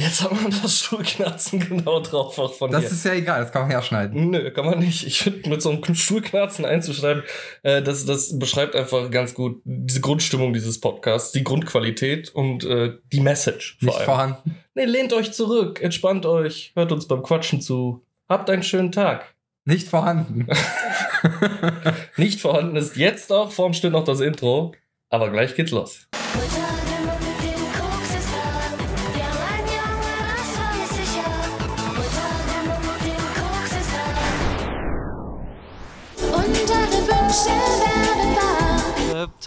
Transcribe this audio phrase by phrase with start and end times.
[0.00, 2.90] Jetzt haben wir das Stuhlknarzen genau drauf auch von Das dir.
[2.92, 4.30] ist ja egal, das kann man herschneiden.
[4.30, 5.04] Nö, kann man nicht.
[5.04, 7.24] Ich finde, mit so einem Stuhlknarzen einzuschreiben,
[7.64, 12.92] äh, das, das beschreibt einfach ganz gut diese Grundstimmung dieses Podcasts, die Grundqualität und äh,
[13.12, 14.04] die Message vor Nicht allem.
[14.04, 14.56] vorhanden.
[14.76, 18.04] Nee, lehnt euch zurück, entspannt euch, hört uns beim Quatschen zu.
[18.28, 19.34] Habt einen schönen Tag.
[19.64, 20.46] Nicht vorhanden.
[22.16, 24.74] Nicht vorhanden ist jetzt auch, vorm steht noch das Intro,
[25.10, 26.06] aber gleich geht's los.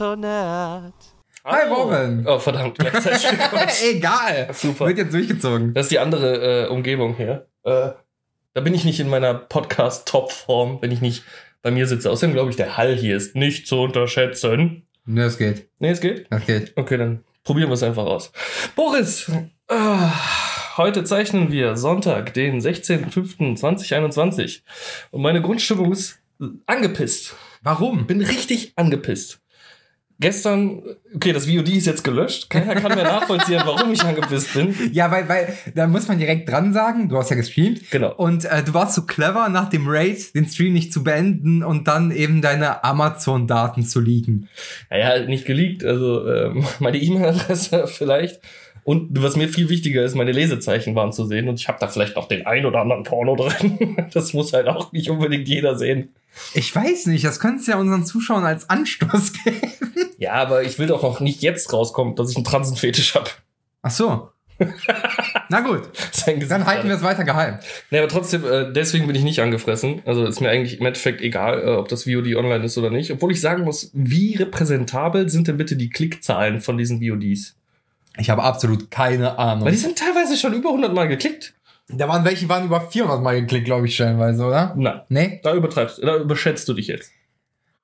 [0.01, 0.93] Kryptonat.
[1.45, 2.25] Hi, Robin.
[2.27, 2.79] Oh, verdammt,
[3.83, 4.49] egal.
[4.51, 4.87] Super.
[4.87, 5.75] Wird jetzt durchgezogen.
[5.75, 7.45] Das ist die andere äh, Umgebung hier.
[7.63, 7.91] Äh,
[8.55, 11.23] da bin ich nicht in meiner Podcast-Top-Form, wenn ich nicht
[11.61, 12.09] bei mir sitze.
[12.09, 14.87] Außerdem glaube ich, der Hall hier ist nicht zu unterschätzen.
[15.05, 15.69] Ne, das geht.
[15.77, 16.25] Nee, es geht?
[16.31, 16.73] Das geht.
[16.75, 18.31] Okay, dann probieren wir es einfach aus.
[18.75, 19.31] Boris,
[19.67, 20.11] ah,
[20.77, 24.61] heute zeichnen wir Sonntag, den 16.05.2021.
[25.11, 26.17] Und meine Grundstimmung ist
[26.65, 27.35] angepisst.
[27.61, 28.07] Warum?
[28.07, 29.40] Bin richtig angepisst.
[30.21, 30.83] Gestern,
[31.15, 32.47] okay, das VOD ist jetzt gelöscht.
[32.51, 34.75] Keiner kann mehr nachvollziehen, warum ich angepisst bin.
[34.93, 37.89] Ja, weil, weil, da muss man direkt dran sagen, du hast ja gestreamt.
[37.89, 38.13] Genau.
[38.15, 41.87] Und äh, du warst so clever, nach dem Raid den Stream nicht zu beenden und
[41.87, 44.47] dann eben deine Amazon-Daten zu liegen.
[44.91, 48.41] Naja, nicht geleakt, also ähm, meine E-Mail-Adresse vielleicht.
[48.83, 51.47] Und was mir viel wichtiger ist, meine Lesezeichen waren zu sehen.
[51.47, 53.97] Und ich habe da vielleicht noch den ein oder anderen Porno drin.
[54.13, 56.09] Das muss halt auch nicht unbedingt jeder sehen.
[56.53, 59.71] Ich weiß nicht, das könntest du ja unseren Zuschauern als Anstoß geben.
[60.17, 63.29] Ja, aber ich will doch auch nicht jetzt rauskommen, dass ich einen Transenfetisch habe.
[63.81, 64.29] Ach so.
[65.49, 65.89] Na gut,
[66.49, 67.57] dann halten wir es weiter geheim.
[67.89, 70.01] Nee, aber trotzdem, äh, deswegen bin ich nicht angefressen.
[70.05, 73.11] Also ist mir eigentlich im Endeffekt egal, äh, ob das VOD online ist oder nicht.
[73.11, 77.55] Obwohl ich sagen muss, wie repräsentabel sind denn bitte die Klickzahlen von diesen VODs?
[78.17, 79.65] Ich habe absolut keine Ahnung.
[79.65, 81.53] Weil die sind teilweise schon über 100 Mal geklickt.
[81.93, 84.73] Da waren welche, waren über 400 Mal geklickt, glaube ich, stellenweise, oder?
[84.77, 85.39] Na, Nee?
[85.43, 87.11] da übertreibst da überschätzt du dich jetzt.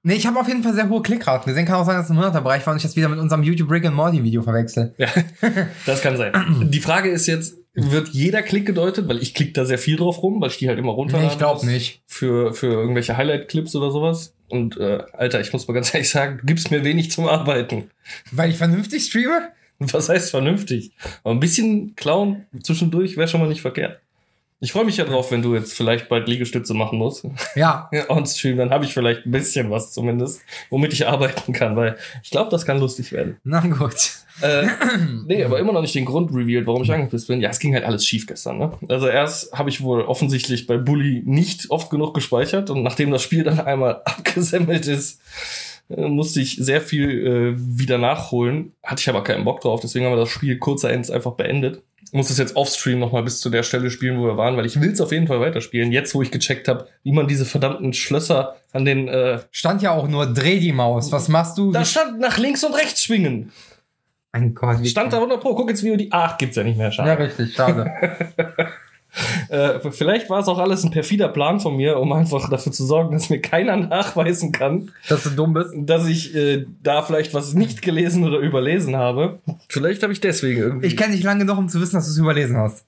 [0.04, 1.66] Nee, ich habe auf jeden Fall sehr hohe Klickraten gesehen.
[1.66, 3.44] Kann auch sein, dass es im 100er Bereich war und ich das wieder mit unserem
[3.44, 4.94] YouTube Rick and Morty Video verwechsel.
[4.98, 5.08] Ja,
[5.86, 6.32] das kann sein.
[6.72, 9.10] Die Frage ist jetzt, wird jeder Klick gedeutet?
[9.10, 11.20] Weil ich klicke da sehr viel drauf rum, weil ich die halt immer runter.
[11.20, 12.02] Nee, ich glaube nicht.
[12.08, 14.34] Für, für irgendwelche Highlight-Clips oder sowas.
[14.50, 17.90] Und äh, Alter, ich muss mal ganz ehrlich sagen, du gibst mir wenig zum Arbeiten.
[18.32, 19.50] Weil ich vernünftig streame?
[19.92, 20.92] Was heißt vernünftig?
[21.24, 24.00] Aber ein bisschen klauen zwischendurch wäre schon mal nicht verkehrt.
[24.60, 27.26] Ich freue mich ja drauf, wenn du jetzt vielleicht bald Liegestütze machen musst.
[27.56, 27.90] Ja.
[27.94, 31.76] Ja, on stream, dann habe ich vielleicht ein bisschen was zumindest, womit ich arbeiten kann,
[31.76, 33.38] weil ich glaube, das kann lustig werden.
[33.44, 34.14] Na gut.
[34.42, 34.68] Äh,
[35.26, 37.42] nee, aber immer noch nicht den Grund revealed, warum ich angepisst bin.
[37.42, 38.58] Ja, es ging halt alles schief gestern.
[38.58, 38.72] Ne?
[38.90, 43.22] Also erst habe ich wohl offensichtlich bei Bully nicht oft genug gespeichert und nachdem das
[43.22, 45.22] Spiel dann einmal abgesemmelt ist,
[45.90, 48.74] musste ich sehr viel äh, wieder nachholen.
[48.84, 51.84] Hatte ich aber keinen Bock drauf, deswegen haben wir das Spiel kurzerends einfach beendet.
[52.14, 54.66] Muss es jetzt offstream noch mal bis zu der Stelle spielen, wo wir waren, weil
[54.66, 55.92] ich will es auf jeden Fall weiterspielen.
[55.92, 59.92] Jetzt, wo ich gecheckt habe, wie man diese verdammten Schlösser an den äh, Stand ja
[59.92, 61.12] auch nur Dreh die Maus.
[61.12, 61.72] Was machst du?
[61.72, 63.52] da stand nach links und rechts schwingen.
[64.32, 65.56] Mein Gott, Stand da 100 Pro.
[65.56, 66.88] Guck jetzt, wie die 8 gibt's ja nicht mehr.
[66.88, 67.24] Ja, Schade.
[67.24, 67.92] richtig, schade.
[69.50, 72.86] Äh, vielleicht war es auch alles ein perfider Plan von mir, um einfach dafür zu
[72.86, 75.72] sorgen, dass mir keiner nachweisen kann, Dass du dumm bist.
[75.76, 79.40] dass ich äh, da vielleicht was nicht gelesen oder überlesen habe.
[79.70, 80.88] Vielleicht habe ich deswegen irgendwie.
[80.88, 82.86] Ich kenne dich lange genug, um zu wissen, dass du es überlesen hast.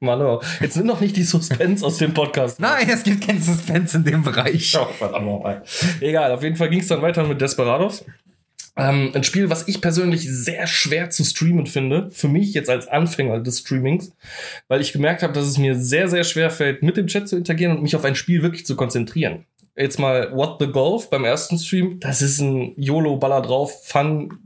[0.00, 0.40] Mann, oh.
[0.60, 2.60] jetzt nimm doch nicht die Suspense aus dem Podcast.
[2.60, 4.76] Nein, es gibt keinen Suspense in dem Bereich.
[4.78, 5.62] Oh, verdammt nochmal.
[6.00, 8.04] Egal, auf jeden Fall ging es dann weiter mit Desperados.
[8.76, 12.10] Ähm, ein Spiel, was ich persönlich sehr schwer zu streamen finde.
[12.10, 14.12] Für mich jetzt als Anfänger des Streamings.
[14.68, 17.36] Weil ich gemerkt habe, dass es mir sehr, sehr schwer fällt, mit dem Chat zu
[17.36, 19.44] interagieren und mich auf ein Spiel wirklich zu konzentrieren.
[19.76, 21.98] Jetzt mal What the Golf beim ersten Stream.
[22.00, 24.38] Das ist ein YOLO-Baller drauf, Fun,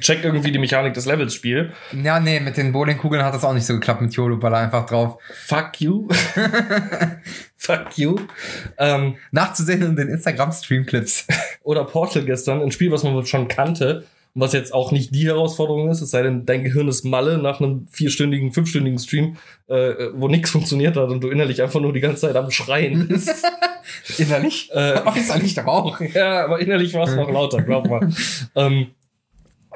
[0.00, 1.72] check irgendwie die Mechanik des Levels Spiel.
[1.92, 4.86] Ja, nee, mit den Bowlingkugeln hat das auch nicht so geklappt mit YOLO Baller einfach
[4.86, 5.18] drauf.
[5.46, 6.08] Fuck you.
[7.56, 8.16] Fuck you.
[8.78, 11.26] Ähm, Nachzusehen in den Instagram-Stream-Clips.
[11.62, 15.26] oder Portal gestern, ein Spiel, was man schon kannte und was jetzt auch nicht die
[15.26, 19.36] Herausforderung ist, es sei denn, dein Gehirn ist Malle nach einem vierstündigen, fünfstündigen Stream,
[19.66, 23.08] äh, wo nichts funktioniert hat und du innerlich einfach nur die ganze Zeit am Schreien
[23.08, 23.30] bist.
[24.18, 24.70] Innerlich?
[24.72, 26.00] äh, Äußerlich doch auch.
[26.00, 28.08] ja, aber innerlich war es noch lauter, glaub mal.
[28.54, 28.86] ähm, äh,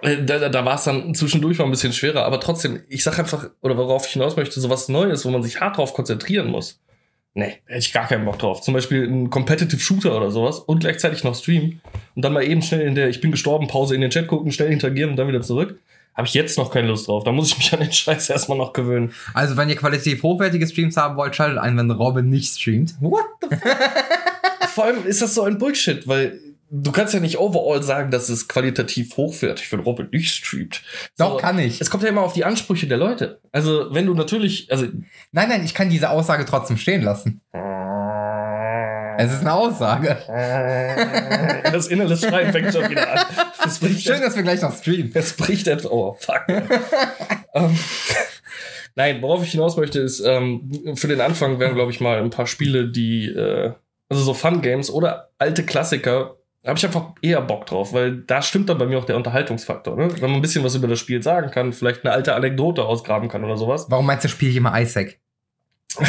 [0.03, 3.19] da, da, da war es dann zwischendurch mal ein bisschen schwerer, aber trotzdem, ich sag
[3.19, 6.81] einfach, oder worauf ich hinaus möchte, sowas Neues, wo man sich hart drauf konzentrieren muss.
[7.35, 8.61] Nee, hätte ich gar keinen Bock drauf.
[8.61, 11.81] Zum Beispiel ein Competitive Shooter oder sowas und gleichzeitig noch streamen
[12.15, 14.53] und dann mal eben schnell in der Ich bin gestorben Pause in den Chat gucken,
[14.53, 15.79] schnell interagieren und dann wieder zurück.
[16.15, 17.25] Habe ich jetzt noch keine Lust drauf.
[17.25, 19.15] Da muss ich mich an den Scheiß erstmal noch gewöhnen.
[19.33, 22.95] Also, wenn ihr qualitativ hochwertige Streams haben wollt, schaltet ein, wenn Robin nicht streamt.
[23.01, 23.79] What the fuck?
[24.75, 26.39] Vor allem ist das so ein Bullshit, weil
[26.73, 30.83] du kannst ja nicht overall sagen, dass es qualitativ hochwertig für Robin nicht streamt.
[31.19, 31.81] Doch, kann ich.
[31.81, 33.41] Es kommt ja immer auf die Ansprüche der Leute.
[33.53, 34.87] Also, wenn du natürlich, also.
[35.33, 37.43] Nein, nein, ich kann diese Aussage trotzdem stehen lassen.
[39.19, 40.17] Es ist eine Aussage.
[41.71, 43.27] das innere Schreien fängt schon wieder an.
[43.63, 45.13] Das Schön, dass wir gleich noch streamen.
[45.15, 45.93] Es bricht etwas.
[45.93, 46.45] Oh, fuck.
[47.55, 47.79] ähm,
[48.95, 52.31] nein, worauf ich hinaus möchte, ist, ähm, für den Anfang wären, glaube ich, mal ein
[52.31, 53.73] paar Spiele, die, äh,
[54.09, 56.37] also so Fun-Games oder alte Klassiker,
[56.71, 59.97] habe ich einfach eher Bock drauf, weil da stimmt dann bei mir auch der Unterhaltungsfaktor,
[59.97, 60.13] ne?
[60.15, 63.29] Wenn man ein bisschen was über das Spiel sagen kann, vielleicht eine alte Anekdote ausgraben
[63.29, 63.87] kann oder sowas.
[63.89, 65.19] Warum meinst du, spiele ich immer Isaac?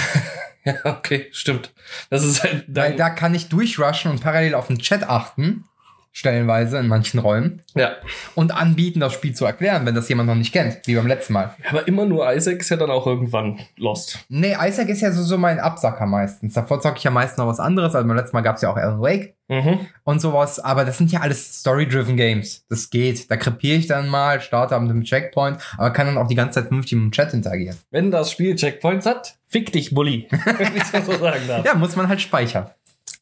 [0.66, 1.74] Ja, okay, stimmt.
[2.10, 5.66] Das ist halt Weil da kann ich durchrushen und parallel auf den Chat achten,
[6.14, 7.92] stellenweise in manchen Räumen, ja.
[8.36, 11.34] und anbieten, das Spiel zu erklären, wenn das jemand noch nicht kennt, wie beim letzten
[11.34, 11.56] Mal.
[11.70, 14.20] Aber immer nur Isaac ist ja dann auch irgendwann lost.
[14.30, 16.54] Nee, Isaac ist ja so, so mein Absacker meistens.
[16.54, 17.96] Davor zocke ich ja meist noch was anderes.
[17.96, 19.88] Also beim letzten Mal gab es ja auch Alan Wake Mhm.
[20.06, 20.60] und sowas.
[20.62, 22.66] Aber das sind ja alles Story-driven Games.
[22.70, 23.30] Das geht.
[23.30, 26.60] Da krepiere ich dann mal, starte mit dem Checkpoint, aber kann dann auch die ganze
[26.62, 27.76] Zeit vernünftig mit dem Chat interagieren.
[27.92, 30.28] Wenn das Spiel Checkpoints hat, fick dich, Bulli.
[30.58, 31.66] Wenn ich das so sagen darf.
[31.66, 32.70] Ja, muss man halt speichern.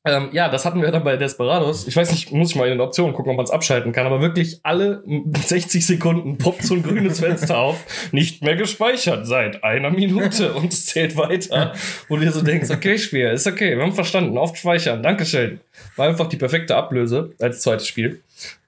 [0.04, 1.88] Ähm, ja, das hatten wir dann bei Desperados.
[1.88, 4.08] Ich weiß nicht, muss ich mal in den Optionen gucken, ob man es abschalten kann,
[4.08, 5.04] aber wirklich alle
[5.46, 8.10] 60 Sekunden poppt so ein grünes Fenster auf.
[8.12, 11.74] Nicht mehr gespeichert seit einer Minute und es zählt weiter.
[12.08, 15.60] Wo du dir so denkst, okay, Spiel, ist okay, wir haben verstanden, oft speichern, Dankeschön.
[15.96, 18.22] War einfach die perfekte Ablöse als zweites Spiel.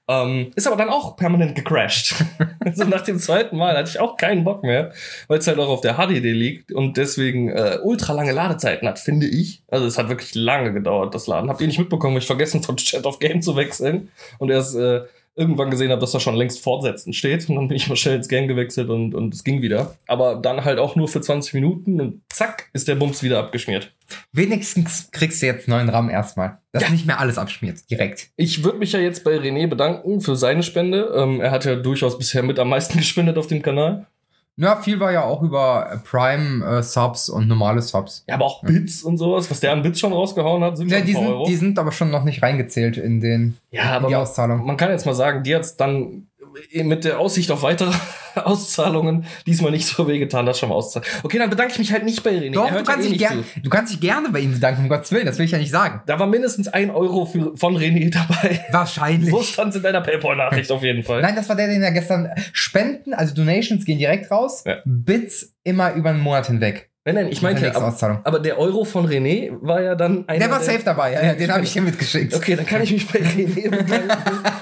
[0.06, 2.14] Ähm, ist aber dann auch permanent gecrashed.
[2.60, 4.92] also nach dem zweiten Mal hatte ich auch keinen Bock mehr,
[5.28, 8.98] weil es halt auch auf der HDD liegt und deswegen äh, ultra lange Ladezeiten hat,
[8.98, 9.62] finde ich.
[9.68, 11.48] Also es hat wirklich lange gedauert, das Laden.
[11.48, 15.04] Habt ihr nicht mitbekommen, ich vergessen von Chat auf Game zu wechseln und erst äh,
[15.36, 18.16] irgendwann gesehen habe, dass da schon längst Fortsetzen steht und dann bin ich mal schnell
[18.16, 19.96] ins Game gewechselt und, und es ging wieder.
[20.06, 23.92] Aber dann halt auch nur für 20 Minuten und zack, ist der Bums wieder abgeschmiert.
[24.32, 26.58] Wenigstens kriegst du jetzt neuen RAM erstmal.
[26.72, 26.90] Dass Ja.
[26.90, 27.88] nicht mehr alles abschmiert.
[27.90, 28.30] Direkt.
[28.36, 31.12] Ich würde mich ja jetzt bei René bedanken für seine Spende.
[31.16, 34.06] Ähm, er hat ja durchaus bisher mit am meisten gespendet auf dem Kanal.
[34.56, 38.24] Ja, viel war ja auch über Prime-Subs und normale Subs.
[38.28, 41.00] Ja, aber auch Bits und sowas, was der an Bits schon rausgehauen hat, sind Ja,
[41.00, 41.44] die sind, Euro.
[41.46, 44.64] die sind aber schon noch nicht reingezählt in den ja, in aber die man, Auszahlung.
[44.64, 46.28] man kann jetzt mal sagen, die hat's dann
[46.72, 47.92] mit der Aussicht auf weitere
[48.34, 51.06] Auszahlungen diesmal nicht so wehgetan, das schon mal auszahlen.
[51.22, 52.52] Okay, dann bedanke ich mich halt nicht bei René.
[52.52, 55.12] Doch, du ja kannst, eh gern, du kannst dich gerne bei ihm bedanken, um Gottes
[55.12, 55.26] Willen.
[55.26, 56.02] Das will ich ja nicht sagen.
[56.06, 58.64] Da war mindestens ein Euro für, von René dabei.
[58.70, 59.30] Wahrscheinlich.
[59.30, 61.22] So stand's in deiner Paypal-Nachricht auf jeden Fall.
[61.22, 64.64] Nein, das war der, den er gestern Spenden, also Donations gehen direkt raus.
[64.66, 64.78] Ja.
[64.84, 66.90] Bits immer über einen Monat hinweg.
[67.06, 68.20] Nein, nein, ich meinte, aber, Auszahlung.
[68.24, 71.34] aber der Euro von René war ja dann einer Der war safe dabei, ja, ja,
[71.34, 72.34] den habe ich hier mitgeschickt.
[72.34, 74.10] Okay, dann kann ich mich bei René bedanken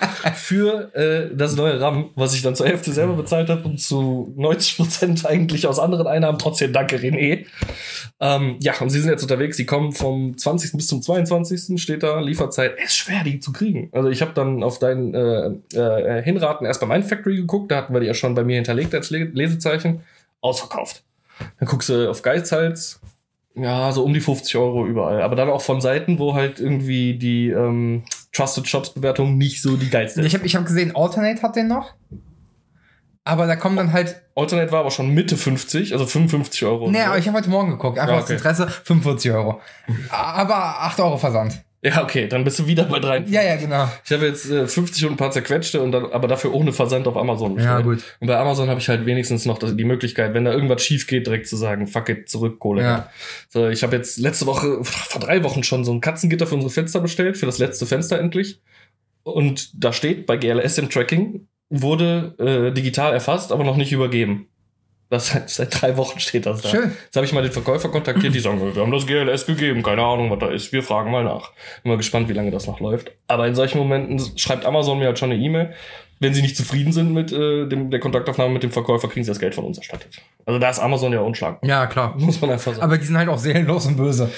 [0.35, 4.35] für äh, das neue RAM, was ich dann zur Hälfte selber bezahlt habe und zu
[4.37, 6.37] 90 Prozent eigentlich aus anderen Einnahmen.
[6.41, 7.47] Trotzdem danke, René.
[8.19, 9.57] Ähm, ja, und sie sind jetzt unterwegs.
[9.57, 10.73] Sie kommen vom 20.
[10.73, 11.81] bis zum 22.
[11.81, 12.19] steht da.
[12.19, 13.89] Lieferzeit ist schwer, die zu kriegen.
[13.93, 17.71] Also ich habe dann auf deinen äh, äh, Hinraten erst bei Mind Factory geguckt.
[17.71, 20.03] Da hatten wir die ja schon bei mir hinterlegt als Le Lesezeichen.
[20.41, 21.05] Ausverkauft.
[21.59, 23.01] Dann guckst du auf Geizhals.
[23.55, 25.23] Ja, so um die 50 Euro überall.
[25.23, 29.77] Aber dann auch von Seiten, wo halt irgendwie die ähm, Trusted Shops Bewertung nicht so
[29.77, 30.27] die geilste ist.
[30.27, 31.95] Ich habe ich hab gesehen, Alternate hat den noch.
[33.25, 34.23] Aber da kommen dann halt.
[34.35, 36.91] Alternate war aber schon Mitte 50, also 55 Euro.
[36.91, 37.05] Nee, so.
[37.05, 37.99] aber ich habe heute Morgen geguckt.
[37.99, 38.35] Einfach Ja, aus okay.
[38.35, 38.67] Interesse.
[38.69, 39.61] 45 Euro.
[40.11, 41.63] Aber 8 Euro Versand.
[41.85, 43.25] Ja, okay, dann bist du wieder bei drei.
[43.27, 43.91] Ja, ja, genau.
[44.05, 47.09] Ich habe jetzt äh, 50 und ein paar zerquetschte und dann, aber dafür ohne Versand
[47.09, 47.59] auf Amazon.
[47.59, 47.85] Ja, bestellt.
[47.85, 48.17] gut.
[48.21, 51.27] Und bei Amazon habe ich halt wenigstens noch die Möglichkeit, wenn da irgendwas schief geht,
[51.27, 52.83] direkt zu sagen, fuck it, zurück, Kohle.
[52.83, 53.11] Ja.
[53.49, 56.73] So, ich habe jetzt letzte Woche, vor drei Wochen schon so ein Katzengitter für unsere
[56.73, 58.61] Fenster bestellt, für das letzte Fenster endlich.
[59.25, 64.47] Und da steht bei GLS im Tracking, wurde äh, digital erfasst, aber noch nicht übergeben.
[65.13, 66.71] Das seit, seit drei Wochen steht das da.
[66.71, 66.97] Schön.
[67.05, 70.03] Jetzt habe ich mal den Verkäufer kontaktiert, die sagen, wir haben das GLS gegeben, keine
[70.03, 70.73] Ahnung, was da ist.
[70.73, 71.53] Wir fragen mal nach.
[71.83, 73.13] Bin mal gespannt, wie lange das noch läuft.
[73.29, 75.75] Aber in solchen Momenten schreibt Amazon mir halt schon eine E-Mail.
[76.19, 79.31] Wenn sie nicht zufrieden sind mit äh, dem, der Kontaktaufnahme mit dem Verkäufer, kriegen sie
[79.31, 80.17] das Geld von uns erstattet.
[80.47, 81.69] Also da ist Amazon ja unschlagbar.
[81.69, 82.15] Ja, klar.
[82.17, 82.83] Muss man einfach sagen.
[82.83, 84.31] Aber die sind halt auch seelenlos und böse.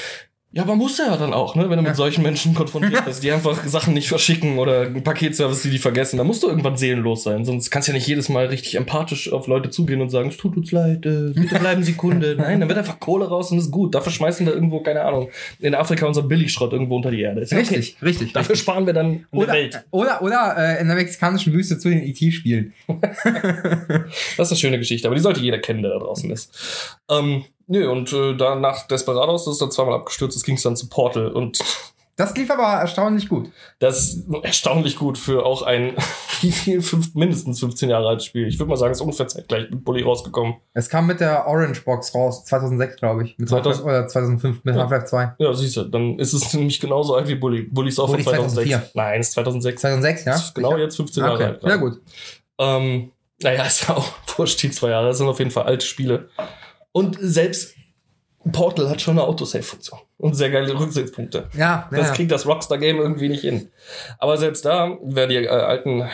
[0.54, 1.62] Ja, aber muss ja dann auch, ne?
[1.68, 1.88] Wenn du Ja.
[1.90, 5.78] mit solchen Menschen konfrontiert bist, die einfach Sachen nicht verschicken oder ein Paketservice, die die
[5.78, 7.44] vergessen, dann musst du irgendwann seelenlos sein.
[7.44, 10.36] Sonst kannst du ja nicht jedes Mal richtig empathisch auf Leute zugehen und sagen, es
[10.36, 12.34] tut uns leid, äh, bitte bleiben Sie Kunde.
[12.38, 13.94] Nein, dann wird einfach Kohle raus und ist gut.
[13.94, 17.40] Dafür schmeißen wir irgendwo, keine Ahnung, in Afrika unser Billigschrott irgendwo unter die Erde.
[17.40, 17.74] Ist ja okay.
[17.76, 18.32] Richtig, richtig.
[18.32, 19.84] Dafür sparen wir dann in der Oder, Welt.
[19.90, 22.72] oder, oder äh, in der mexikanischen Wüste zu den IT-Spielen.
[24.36, 26.98] Das ist eine schöne Geschichte, aber die sollte jeder kennen, der da draußen ist.
[27.10, 30.62] Ähm, nö, und äh, dann nach Desperados, das ist dann zweimal abgestürzt, das ging es
[30.62, 31.58] dann zu Portal und
[32.16, 33.50] Das lief aber erstaunlich gut.
[33.80, 35.96] Das ist erstaunlich gut für auch ein,
[36.42, 38.46] wie viel, fünf, mindestens 15 Jahre altes Spiel.
[38.46, 40.54] Ich würde mal sagen, es ist ungefähr zeitgleich mit Bully rausgekommen.
[40.74, 43.36] Es kam mit der Orange Box raus, 2006, glaube ich.
[43.36, 44.82] Mit 2000 Half-Life- oder 2005 mit Ja.
[44.82, 45.34] Half-Life 2.
[45.38, 47.62] Ja, siehst du, dann ist es nämlich genauso alt wie Bully.
[47.62, 48.70] Bully ist auch von Bully 2006.
[48.70, 48.90] 2004.
[48.94, 49.80] Nein, es ist 2006.
[49.80, 50.40] 2006, ja?
[50.54, 50.80] Genau Sicher?
[50.82, 51.62] jetzt 15 Jahre Okay, alt.
[51.64, 52.00] ja gut.
[52.60, 53.10] Ähm,
[53.42, 54.06] naja, ist ja auch
[54.36, 55.08] wurscht, die zwei Jahre.
[55.08, 56.28] Das sind auf jeden Fall alte Spiele.
[56.96, 57.74] Und selbst
[58.52, 59.98] Portal hat schon eine Autosave-Funktion.
[60.18, 61.48] Und sehr geile Rücksichtspunkte.
[61.54, 62.14] Ja, ja, Das ja.
[62.14, 63.70] kriegt das Rockstar-Game irgendwie nicht hin.
[64.18, 66.04] Aber selbst da, wer die äh, alten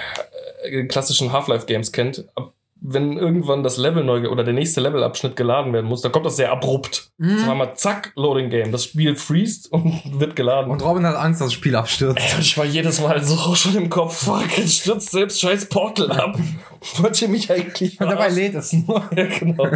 [0.65, 5.75] äh, klassischen Half-Life-Games kennt, ab, wenn irgendwann das Level neu oder der nächste Levelabschnitt geladen
[5.75, 7.11] werden muss, dann kommt das sehr abrupt.
[7.19, 7.37] Mhm.
[7.37, 8.73] Das war mal zack, Loading Game.
[8.73, 10.71] Das Spiel freest und wird geladen.
[10.71, 12.19] Und Robin hat Angst, dass das Spiel abstürzt.
[12.35, 16.11] Ey, ich war jedes Mal so schon im Kopf, fuck, jetzt stürzt selbst scheiß Portal
[16.13, 16.39] ab.
[16.97, 18.37] Wollt ihr mich eigentlich Und dabei verarschen?
[18.39, 19.05] lädt es nur.
[19.15, 19.67] Ja, genau.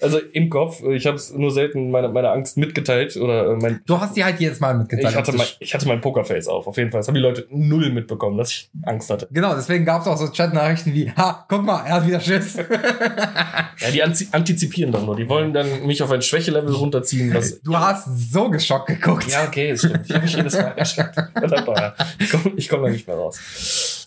[0.00, 3.80] Also im Kopf, ich habe es nur selten meine, meine Angst mitgeteilt oder äh, mein
[3.86, 5.10] Du hast die halt jedes Mal mitgeteilt.
[5.10, 7.00] ich hatte, mein, ich hatte mein Pokerface auf, auf jeden Fall.
[7.00, 9.28] Das haben die Leute null mitbekommen, dass ich Angst hatte.
[9.30, 12.58] Genau, deswegen gab es auch so Chat-Nachrichten wie, ha, guck mal, er hat wieder Schiss.
[13.80, 15.16] Ja, die antizipieren dann nur.
[15.16, 17.32] Die wollen dann mich auf ein Schwächelevel runterziehen.
[17.32, 19.30] Was Du hast so geschockt geguckt.
[19.30, 20.00] ja, okay, das stimmt.
[20.04, 21.16] Ich habe mich jedes Mal erschreckt.
[22.18, 23.38] Ich komme komm da nicht mehr raus.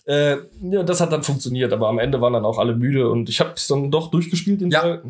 [0.06, 3.28] Äh, ja, das hat dann funktioniert, aber am Ende waren dann auch alle müde und
[3.30, 4.82] ich habe es dann doch durchgespielt in Ja.
[4.82, 5.02] der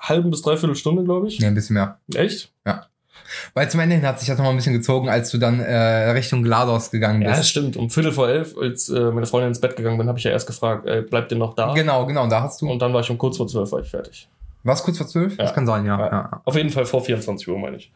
[0.00, 1.40] halben bis dreiviertel Stunde, glaube ich.
[1.40, 1.98] Nee, ein bisschen mehr.
[2.14, 2.50] Echt?
[3.54, 6.10] Weil zum Ende hin hat sich das nochmal ein bisschen gezogen, als du dann äh,
[6.10, 7.50] Richtung GLaDOS gegangen Ja, das bist.
[7.50, 7.76] stimmt.
[7.78, 10.30] Um Viertel vor elf, als äh, meine Freundin ins Bett gegangen bin, habe ich ja
[10.32, 11.72] erst gefragt, äh, bleibt ihr noch da?
[11.72, 12.70] Genau, genau, da hast du.
[12.70, 14.28] Und dann war ich um kurz vor zwölf war ich fertig.
[14.64, 15.36] Was kurz vor zwölf?
[15.38, 15.54] Das Ja.
[15.54, 16.06] kann sein, ja, Ja.
[16.10, 16.42] ja.
[16.44, 17.90] Auf jeden Fall vor 24 Uhr, meine ich.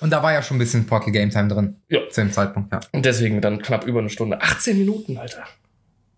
[0.00, 1.76] Und da war ja schon ein bisschen Portal Game Time drin.
[1.88, 2.00] Ja.
[2.08, 2.78] Zu dem Zeitpunkt, ja.
[2.92, 4.40] Und deswegen dann knapp über eine Stunde.
[4.40, 5.42] 18 Minuten, Alter.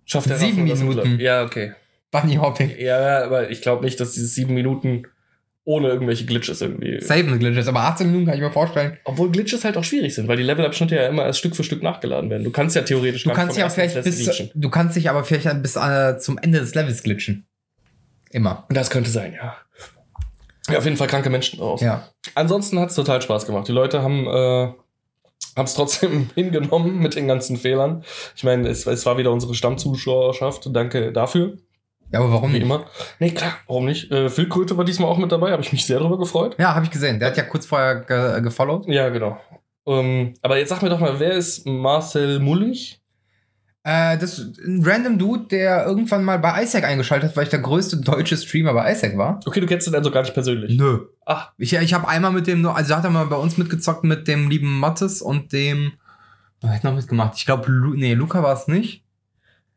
[0.04, 1.20] Schafft der Sieben Raffen das Minuten.
[1.20, 1.72] Ja, okay.
[2.10, 2.72] Bunny Hopping.
[2.78, 5.04] Ja, aber ich glaube nicht, dass diese sieben Minuten
[5.64, 7.00] ohne irgendwelche Glitches irgendwie.
[7.00, 8.98] Mit Glitches, aber 18 Minuten kann ich mir vorstellen.
[9.04, 11.82] Obwohl Glitches halt auch schwierig sind, weil die Levelabschnitte ja immer als Stück für Stück
[11.82, 12.42] nachgeladen werden.
[12.42, 14.50] Du kannst ja theoretisch Du kannst dich aber vielleicht bis, glitchen.
[14.54, 17.46] du kannst dich aber vielleicht bis äh, zum Ende des Levels glitchen.
[18.30, 18.66] Immer.
[18.70, 19.56] Das könnte sein, ja.
[20.68, 21.80] Ja, auf jeden Fall kranke Menschen draus.
[21.80, 22.08] Ja.
[22.34, 23.68] Ansonsten hat's total Spaß gemacht.
[23.68, 24.72] Die Leute haben äh,
[25.56, 28.04] es trotzdem hingenommen mit den ganzen Fehlern.
[28.36, 30.68] Ich meine, es, es war wieder unsere Stammzuschauerschaft.
[30.72, 31.56] Danke dafür.
[32.12, 32.62] Ja, aber warum Wie nicht?
[32.64, 32.84] immer.
[33.20, 34.10] Nee, klar, warum nicht?
[34.10, 36.56] Äh, Phil Kröte war diesmal auch mit dabei, habe ich mich sehr darüber gefreut.
[36.58, 37.18] Ja, habe ich gesehen.
[37.18, 38.86] Der hat ja kurz vorher ge gefollowt.
[38.86, 39.38] Ja, genau.
[39.86, 43.01] Ähm, aber jetzt sag mir doch mal, wer ist Marcel Mullig?
[43.84, 47.50] Äh, das ist ein random Dude, der irgendwann mal bei Isaac eingeschaltet hat, weil ich
[47.50, 49.40] der größte deutsche Streamer bei Isaac war.
[49.44, 50.78] Okay, du kennst ihn also gar nicht persönlich.
[50.78, 51.00] Nö.
[51.26, 54.28] Ah, Ich, ich habe einmal mit dem, also hat er mal bei uns mitgezockt mit
[54.28, 55.92] dem lieben Mattes und dem,
[56.60, 57.34] was ich noch mitgemacht?
[57.36, 59.01] Ich glaube, Lu, nee, Luca war es nicht.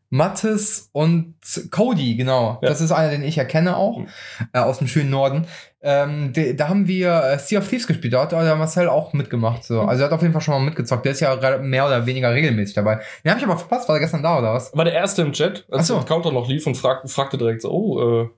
[0.10, 1.36] Mattes und
[1.72, 2.60] Cody, genau.
[2.62, 2.70] Ja.
[2.70, 4.08] Das ist einer, den ich erkenne auch, Mhm.
[4.54, 5.48] äh, aus dem schönen Norden.
[5.82, 9.14] Ähm, de, da haben wir äh, Sea of Thieves gespielt, da hat der Marcel auch
[9.14, 9.64] mitgemacht.
[9.64, 9.84] So.
[9.84, 9.90] Mhm.
[9.90, 11.06] Also er hat auf jeden Fall schon mal mitgezockt.
[11.06, 13.02] Der ist ja mehr oder weniger regelmäßig dabei.
[13.24, 14.76] Den habe ich aber verpasst, war der gestern da oder was?
[14.76, 15.96] war der erste im Chat, als Ach so.
[15.98, 18.30] der Counter noch lief und frag, fragte direkt so, oh, äh,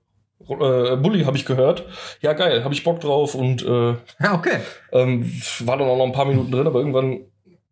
[0.50, 1.86] äh, Bully habe ich gehört.
[2.22, 4.58] Ja, geil, habe ich Bock drauf und äh, Ja, okay.
[4.92, 5.32] ähm,
[5.62, 7.22] war dann auch noch ein paar Minuten drin, aber irgendwann,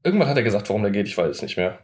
[0.04, 1.80] irgendwann hat er gesagt, warum der geht, ich weiß es nicht mehr.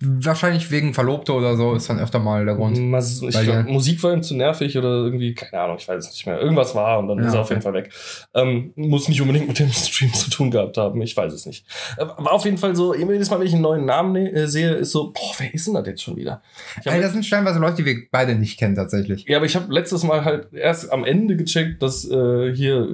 [0.00, 2.78] Wahrscheinlich wegen Verlobte oder so ist dann öfter mal der Grund.
[2.78, 6.12] Mas- Ich glaub, Musik war ihm zu nervig oder irgendwie, keine Ahnung, ich weiß es
[6.12, 6.40] nicht mehr.
[6.40, 7.54] Irgendwas war und dann Ja, ist er auf okay.
[7.54, 7.90] jeden Fall weg.
[8.34, 11.64] Ähm, muss nicht unbedingt mit dem Stream zu tun gehabt haben, ich weiß es nicht.
[11.96, 14.46] Äh, War auf jeden Fall so, jedes Mal, wenn ich einen neuen Namen ne- äh,
[14.46, 16.42] sehe, ist so, boah, wer ist denn das jetzt schon wieder?
[16.84, 19.24] Ey, das sind stellenweise Leute, die wir beide nicht kennen tatsächlich.
[19.28, 22.88] ja, aber ich habe letztes Mal halt erst am Ende gecheckt, dass äh, hier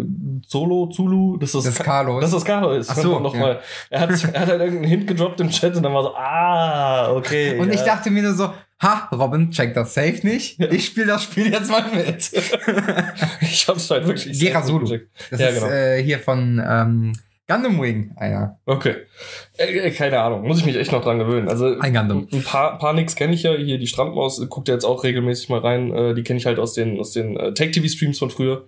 [0.47, 2.21] Solo, Zulu, dass das, Das ist Carlos.
[2.21, 2.91] dass das Carlo ist.
[2.91, 3.61] Ach so, nochmal.
[3.91, 6.74] Er, hat, er hat halt irgendeinen Hint gedroppt im Chat und dann war so, ah,
[7.11, 7.59] okay.
[7.59, 7.87] Und ich ja.
[7.87, 8.53] dachte mir nur so,
[8.83, 10.61] ha, Robin, check das safe nicht.
[10.61, 12.31] Ich spiele das Spiel jetzt mal mit.
[13.41, 14.87] ich hab's halt wirklich Gera Solo.
[15.31, 15.73] Das Ja, ist genau.
[15.73, 17.13] äh, hier von ähm,
[17.47, 18.59] Gundam Wing, einer.
[18.65, 18.95] Okay.
[19.59, 21.49] Äh, äh, keine Ahnung, muss ich mich echt noch dran gewöhnen.
[21.49, 22.27] Also Ein Gundam.
[22.33, 23.53] ein paar, paar Nix kenne ich ja.
[23.55, 25.93] Hier die Strandmaus guckt ja jetzt auch regelmäßig mal rein.
[25.93, 28.65] Äh, die kenne ich halt aus den, aus den äh, Tech-TV-Streams von früher.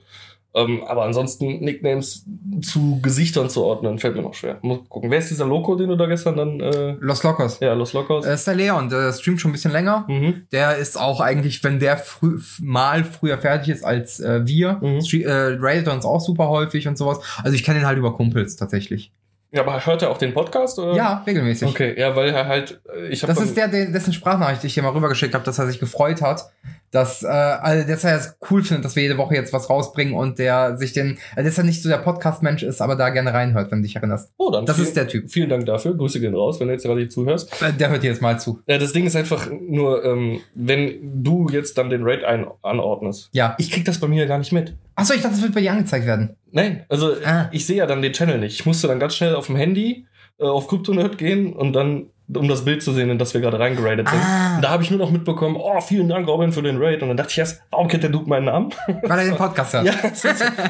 [0.55, 2.25] Ähm, aber ansonsten Nicknames
[2.63, 4.59] zu Gesichtern zu ordnen, fällt mir noch schwer.
[4.63, 5.11] Muss gucken.
[5.11, 7.61] Wer ist dieser Loco, den du da gestern dann, äh, Los Locos.
[7.61, 8.25] ja, Los Locos?
[8.25, 10.07] Äh, ist der Leon, der streamt schon ein bisschen länger.
[10.09, 10.47] mhm.
[10.53, 15.01] Der ist auch eigentlich, wenn der frü mal früher fertig ist als äh, wir, Mhm.
[15.25, 17.19] äh, er uns auch super häufig und sowas.
[17.43, 19.13] Also ich kenne ihn halt über Kumpels tatsächlich.
[19.53, 20.79] Ja, aber hört er auch den Podcast?
[20.79, 20.95] Oder?
[20.95, 21.69] Ja, regelmäßig.
[21.69, 24.91] Okay, ja, weil er halt, äh, ich Das ist der, dessen Sprachnachricht ich dir mal
[24.91, 26.51] rübergeschickt habe, dass er sich gefreut hat,
[26.97, 30.15] dass, äh, also, dass er es cool findet, dass wir jede Woche jetzt was rausbringen
[30.15, 33.33] und der sich den, also dass er nicht so der Podcast-Mensch ist, aber da gerne
[33.33, 34.33] reinhört, wenn du dich erinnerst.
[34.39, 35.31] Oh, dann Das vielen, ist der Typ.
[35.31, 35.97] Vielen Dank dafür.
[35.97, 37.63] Grüße gehen raus, wenn du jetzt gerade hier zuhörst.
[37.63, 38.61] Äh, Der hört dir jetzt mal zu.
[38.67, 43.29] Ja, das Ding ist einfach nur, ähm, wenn du jetzt dann den Raid ein anordnest.
[43.33, 43.55] Ja.
[43.59, 44.75] Ich krieg das bei mir ja gar nicht mit.
[44.95, 46.37] Achso, ich dachte, das wird bei dir angezeigt werden.
[46.51, 47.49] Nein, also Ah.
[47.53, 48.59] ich sehe ja dann den Channel nicht.
[48.61, 50.07] Ich musste dann ganz schnell auf dem Handy
[50.39, 53.59] äh, auf Kryptonerd gehen und dann, um das Bild zu sehen, in das wir gerade
[53.59, 54.21] reingeradet sind.
[54.21, 54.61] Ah.
[54.61, 57.03] Da habe ich nur noch mitbekommen, oh, vielen Dank, Robin, für den Raid.
[57.03, 58.71] Und dann dachte ich erst, warum kennt der Dude meinen Namen?
[59.03, 59.85] Weil er den Podcast hört.
[59.87, 59.95] ja,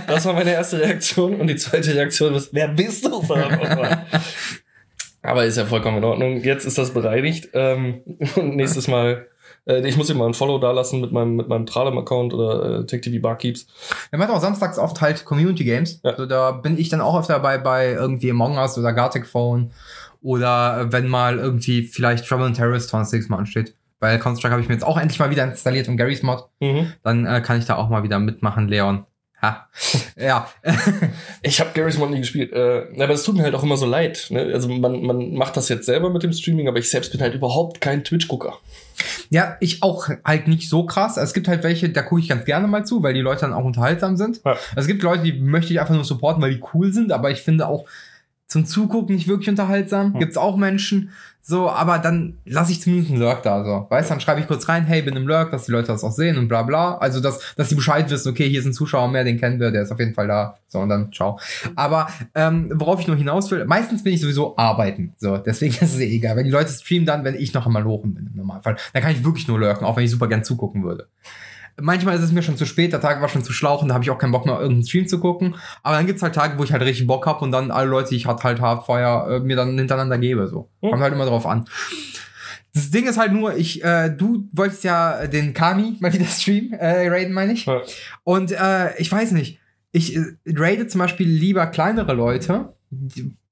[0.06, 1.40] das, war meine erste Reaktion.
[1.40, 3.08] Und die zweite Reaktion ist, wer bist du?
[3.10, 4.06] nochmal?
[5.26, 6.40] Aber ist ja vollkommen in Ordnung.
[6.42, 7.48] Jetzt ist das bereinigt.
[7.52, 8.02] Ähm,
[8.36, 9.26] und nächstes Mal,
[9.66, 12.86] äh, ich muss ihm mal ein Follow dalassen mit meinem, mit meinem Tralem-Account oder äh,
[12.86, 13.66] TechTV Barkeeps.
[14.10, 16.00] Er macht auch samstags oft halt Community Games.
[16.02, 16.12] Ja.
[16.12, 19.72] Also da bin ich dann auch öfter bei, bei irgendwie Among Us oder Gartic Phone.
[20.22, 23.74] Oder äh, wenn mal irgendwie vielleicht Trouble in Terrorist 20 Mal ansteht.
[23.98, 26.44] Weil Counter-Strike habe ich mir jetzt auch endlich mal wieder installiert und Garys Mod.
[26.60, 26.92] Mhm.
[27.02, 29.06] Dann äh, kann ich da auch mal wieder mitmachen, Leon.
[29.40, 29.68] Ha.
[30.16, 30.48] ja.
[31.42, 32.52] Ich habe Gary's Mod nie gespielt.
[32.52, 34.26] Äh, aber es tut mir halt auch immer so leid.
[34.30, 34.50] Ne?
[34.52, 37.34] Also man, man macht das jetzt selber mit dem Streaming, aber ich selbst bin halt
[37.34, 38.58] überhaupt kein Twitch-Gucker.
[39.30, 41.16] Ja, ich auch halt nicht so krass.
[41.16, 43.52] Es gibt halt welche, da gucke ich ganz gerne mal zu, weil die Leute dann
[43.52, 44.40] auch unterhaltsam sind.
[44.44, 44.52] Ja.
[44.52, 47.30] Also es gibt Leute, die möchte ich einfach nur supporten, weil die cool sind, aber
[47.30, 47.86] ich finde auch
[48.46, 50.12] zum Zugucken nicht wirklich unterhaltsam.
[50.12, 50.20] Hm.
[50.20, 51.10] Gibt's auch Menschen.
[51.48, 53.86] So, aber dann lasse ich zumindest einen Lurk da, so.
[53.88, 56.10] Weißt, dann schreibe ich kurz rein, hey, bin im Lurk, dass die Leute das auch
[56.10, 56.98] sehen und bla bla.
[56.98, 59.70] Also, dass, dass die Bescheid wissen, okay, hier ist ein Zuschauer mehr, den kennen wir,
[59.70, 60.58] der ist auf jeden Fall da.
[60.66, 61.38] So, und dann ciao.
[61.76, 65.14] Aber ähm, worauf ich nur hinaus will, meistens bin ich sowieso arbeiten.
[65.18, 66.34] So, deswegen ist es eh egal.
[66.34, 68.74] Wenn die Leute streamen dann, wenn ich noch einmal lochen bin, im Normalfall.
[68.92, 71.06] Dann kann ich wirklich nur lurken, auch wenn ich super gern zugucken würde.
[71.78, 74.04] Manchmal ist es mir schon zu spät, der Tag war schon zu schlauchen, da habe
[74.04, 75.56] ich auch keinen Bock mehr, irgendeinen Stream zu gucken.
[75.82, 78.10] Aber dann gibt's halt Tage, wo ich halt richtig Bock hab und dann alle Leute,
[78.10, 80.48] die ich halt halt Hardfire äh, mir dann hintereinander gebe.
[80.48, 80.70] So.
[80.82, 80.90] Hm.
[80.90, 81.66] Kommt halt immer drauf an.
[82.72, 86.72] Das Ding ist halt nur, ich, äh, du wolltest ja den Kami mal wieder streamen,
[86.74, 87.66] äh, raiden meine ich.
[87.66, 87.80] Ja.
[88.24, 89.58] Und äh, ich weiß nicht,
[89.92, 92.74] ich äh, raide zum Beispiel lieber kleinere Leute,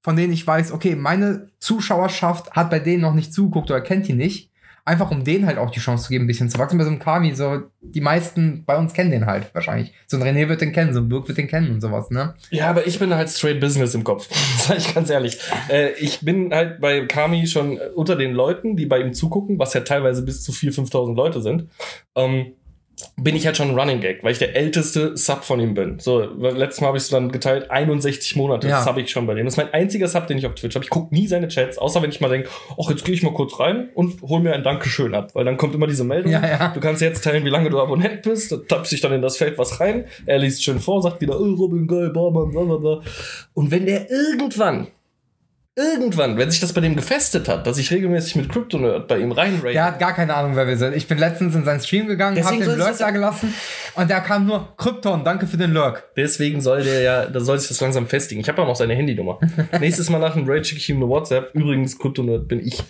[0.03, 4.07] von denen ich weiß, okay, meine Zuschauerschaft hat bei denen noch nicht zugeguckt oder kennt
[4.07, 4.51] die nicht.
[4.87, 6.77] Einfach um denen halt auch die Chance zu geben, ein bisschen zu wachsen.
[6.77, 9.93] Bei so einem Kami, so, die meisten bei uns kennen den halt wahrscheinlich.
[10.05, 12.35] So ein René wird den kennen, so ein Birk wird den kennen und sowas, ne?
[12.51, 14.29] Ja, aber ich bin halt straight Business im Kopf.
[14.59, 15.39] Sag ich ganz ehrlich.
[15.69, 19.73] Äh, ich bin halt bei Kami schon unter den Leuten, die bei ihm zugucken, was
[19.73, 21.67] ja teilweise bis zu 4.000, 5.000 Leute sind.
[22.15, 22.53] Ähm,
[23.17, 25.99] bin ich halt schon ein Running Gag, weil ich der älteste Sub von ihm bin.
[25.99, 28.83] So, letztes Mal habe ich es dann geteilt, 61 Monate Ja.
[28.83, 29.45] Sub ich schon bei dem.
[29.45, 30.83] Das ist mein einziger Sub, den ich auf Twitch habe.
[30.83, 32.49] Ich gucke nie seine Chats, außer wenn ich mal denke,
[32.81, 35.57] ach, jetzt gehe ich mal kurz rein und hol mir ein Dankeschön ab, weil dann
[35.57, 36.31] kommt immer diese Meldung.
[36.31, 36.67] Ja, ja.
[36.73, 39.37] Du kannst jetzt teilen, wie lange du Abonnent bist, da tappst dich dann in das
[39.37, 42.63] Feld was rein, er liest schön vor, sagt wieder, oh, Robin, geil, bla, bla, bla,
[42.63, 43.01] bla, bla.
[43.53, 44.87] Und wenn der irgendwann,
[45.75, 49.31] irgendwann, wenn sich das bei dem gefestet hat, dass ich regelmäßig mit Cryptonerd bei ihm
[49.33, 50.95] reinrate, Der hat gar keine Ahnung, wer wir sind.
[50.95, 53.53] Ich bin letztens in seinen Stream gegangen, hab Deswegen den soll Lurk da gelassen
[53.95, 56.11] und da kam nur Krypton, danke für den Lurk.
[56.15, 58.39] Deswegen soll der ja, da soll sich das langsam festigen.
[58.39, 59.39] Ich habe auch noch seine Handynummer.
[59.79, 61.53] Nächstes Mal nach dem Raid schicke ich ihm eine WhatsApp.
[61.53, 62.81] Übrigens, Kryptonerd bin ich.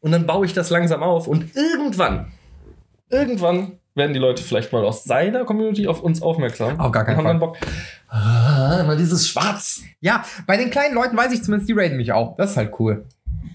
[0.00, 2.32] Und dann baue ich das langsam auf und irgendwann,
[3.10, 6.78] irgendwann werden die Leute vielleicht mal aus seiner Community auf uns aufmerksam.
[6.78, 7.56] Auf gar keinen haben dann Bock.
[8.08, 9.82] Ah, immer dieses Schwarz.
[10.00, 12.36] Ja, bei den kleinen Leuten weiß ich zumindest, die raiden mich auch.
[12.36, 13.04] Das ist halt cool.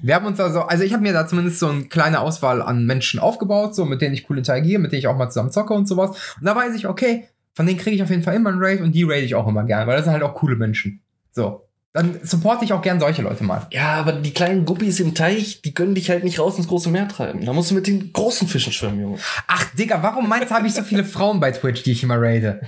[0.02, 2.86] Wir haben uns also, also ich habe mir da zumindest so eine kleine Auswahl an
[2.86, 5.74] Menschen aufgebaut, so mit denen ich cool interagiere, mit denen ich auch mal zusammen zocke
[5.74, 6.36] und sowas.
[6.40, 8.82] Und da weiß ich, okay, von denen kriege ich auf jeden Fall immer einen Raid
[8.82, 11.02] und die raide ich auch immer gerne, weil das sind halt auch coole Menschen.
[11.32, 11.65] So.
[11.96, 13.68] Dann supporte ich auch gern solche Leute mal.
[13.72, 16.90] Ja, aber die kleinen Guppies im Teich, die können dich halt nicht raus ins große
[16.90, 17.46] Meer treiben.
[17.46, 19.18] Da musst du mit den großen Fischen schwimmen, Junge.
[19.48, 22.20] Ach, Digga, warum meinst du, habe ich so viele Frauen bei Twitch, die ich immer
[22.20, 22.60] raide?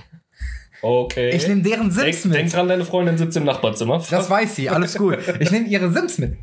[0.80, 1.28] Okay.
[1.36, 2.34] Ich nehme deren Sims denk, mit.
[2.36, 4.02] denk dran, deine Freundin sitzt im Nachbarzimmer.
[4.08, 5.18] Das weiß sie, alles gut.
[5.40, 6.38] Ich nehme ihre Sims mit.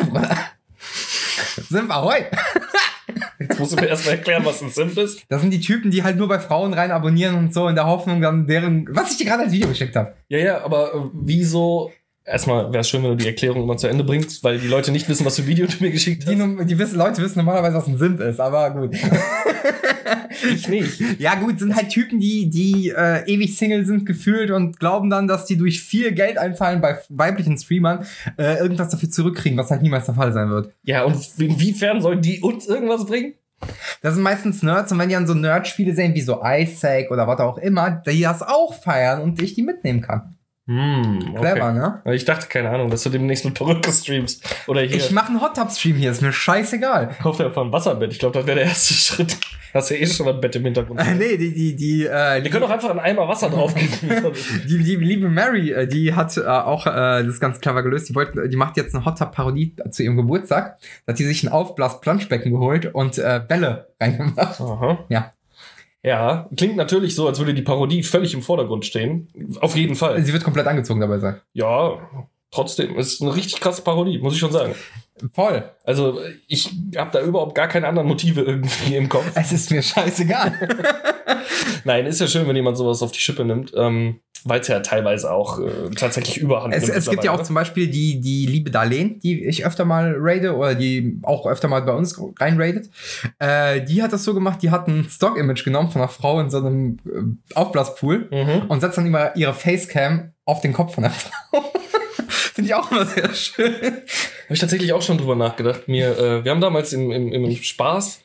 [1.70, 2.24] Simp Ahoi.
[3.38, 5.22] Jetzt musst du mir erstmal erklären, was ein Simp ist.
[5.28, 7.86] Das sind die Typen, die halt nur bei Frauen rein abonnieren und so in der
[7.86, 10.14] Hoffnung dann deren, was ich dir gerade als Video geschickt habe.
[10.26, 11.92] Ja, ja, aber äh, wieso?
[12.26, 14.90] Erstmal wäre es schön, wenn du die Erklärung immer zu Ende bringst, weil die Leute
[14.92, 16.38] nicht wissen, was für Video du mir geschickt Die, hast.
[16.38, 18.96] nun- die wissen, Leute wissen normalerweise, was ein Simp ist, aber gut.
[20.52, 21.00] Ich nicht.
[21.20, 25.26] Ja gut, sind halt Typen, die, die äh, ewig Single sind gefühlt und glauben dann,
[25.28, 28.04] dass die durch viel Geld einfallen bei weiblichen Streamern
[28.36, 30.72] äh, irgendwas dafür zurückkriegen, was halt niemals der Fall sein wird.
[30.82, 33.34] Ja, und inwiefern sollen die uns irgendwas bringen?
[34.02, 37.26] Das sind meistens Nerds und wenn die an so Nerd-Spiele sehen, wie so Isaac oder
[37.26, 40.36] was auch immer, die das auch feiern und ich die mitnehmen kann.
[40.66, 42.14] Hm, Clever, ne?
[42.14, 44.42] Ich dachte, keine Ahnung, dass du demnächst mit Perücke streamst.
[44.66, 44.96] Oder hier.
[44.96, 47.16] Ich mache einen Hot Tub Stream hier, ist mir scheißegal.
[47.22, 48.12] Kauf dir einfach ein Wasserbett.
[48.12, 49.36] Ich glaube, das wäre der erste Schritt.
[49.74, 51.00] Hast ja eh schon ein Bett im Hintergrund.
[51.00, 54.32] Äh, nee, die, die, die, äh, Wir die, können doch einfach einen Eimer Wasser draufgeben.
[54.68, 58.08] die, die liebe Mary, äh, die hat äh, auch äh, das ganz clever gelöst.
[58.08, 60.78] Die, wollte, die macht jetzt eine Hot Tub Parodie zu ihrem Geburtstag.
[61.04, 64.60] Da hat die sich ein Aufblas-Planschbecken geholt und äh, Bälle reingemacht.
[64.60, 65.04] Aha.
[65.10, 65.33] Ja.
[66.04, 69.28] Ja, klingt natürlich so, als würde die Parodie völlig im Vordergrund stehen.
[69.60, 70.22] Auf jeden Fall.
[70.22, 71.40] Sie wird komplett angezogen dabei sein.
[71.54, 71.98] Ja,
[72.54, 74.74] trotzdem, es ist eine richtig krasse Parodie, muss ich schon sagen.
[75.32, 75.70] Voll.
[75.84, 79.30] Also ich habe da überhaupt gar keine anderen Motive irgendwie im Kopf.
[79.34, 80.52] Es ist mir scheißegal.
[81.84, 84.80] Nein, ist ja schön, wenn jemand sowas auf die Schippe nimmt, ähm, weil es ja
[84.80, 88.46] teilweise auch äh, tatsächlich überhand Es, nimmt es gibt ja auch zum Beispiel die, die
[88.46, 92.60] liebe Darlene, die ich öfter mal raide oder die auch öfter mal bei uns rein
[92.60, 92.90] raidet.
[93.38, 96.50] Äh, die hat das so gemacht, die hat ein Stock-Image genommen von einer Frau in
[96.50, 98.28] so einem äh, Aufblaspool?
[98.30, 98.66] Mhm.
[98.68, 101.62] und setzt dann immer ihre Facecam auf den Kopf von der Frau.
[102.54, 103.74] Finde ich auch immer sehr schön.
[103.74, 104.04] Habe
[104.50, 105.88] ich tatsächlich auch schon drüber nachgedacht.
[105.88, 108.22] Mir, äh, wir haben damals im, im, im Spaß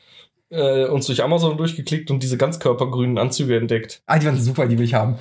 [0.52, 4.04] äh, uns durch Amazon durchgeklickt und diese ganzkörpergrünen Anzüge entdeckt.
[4.06, 5.18] Ah, die waren super, die will ich haben.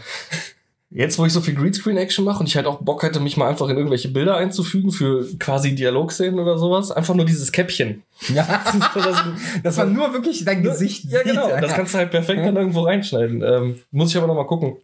[0.91, 3.49] Jetzt, wo ich so viel Greenscreen-Action mache und ich halt auch Bock hätte, mich mal
[3.49, 8.03] einfach in irgendwelche Bilder einzufügen für quasi Dialogszenen oder sowas, einfach nur dieses Käppchen.
[8.29, 8.63] Ja,
[8.95, 9.25] das,
[9.63, 11.05] das war nur wirklich dein Gesicht.
[11.07, 11.49] Ja, genau.
[11.49, 13.43] Das kannst du halt perfekt dann irgendwo reinschneiden.
[13.43, 14.77] Ähm, muss ich aber noch mal gucken.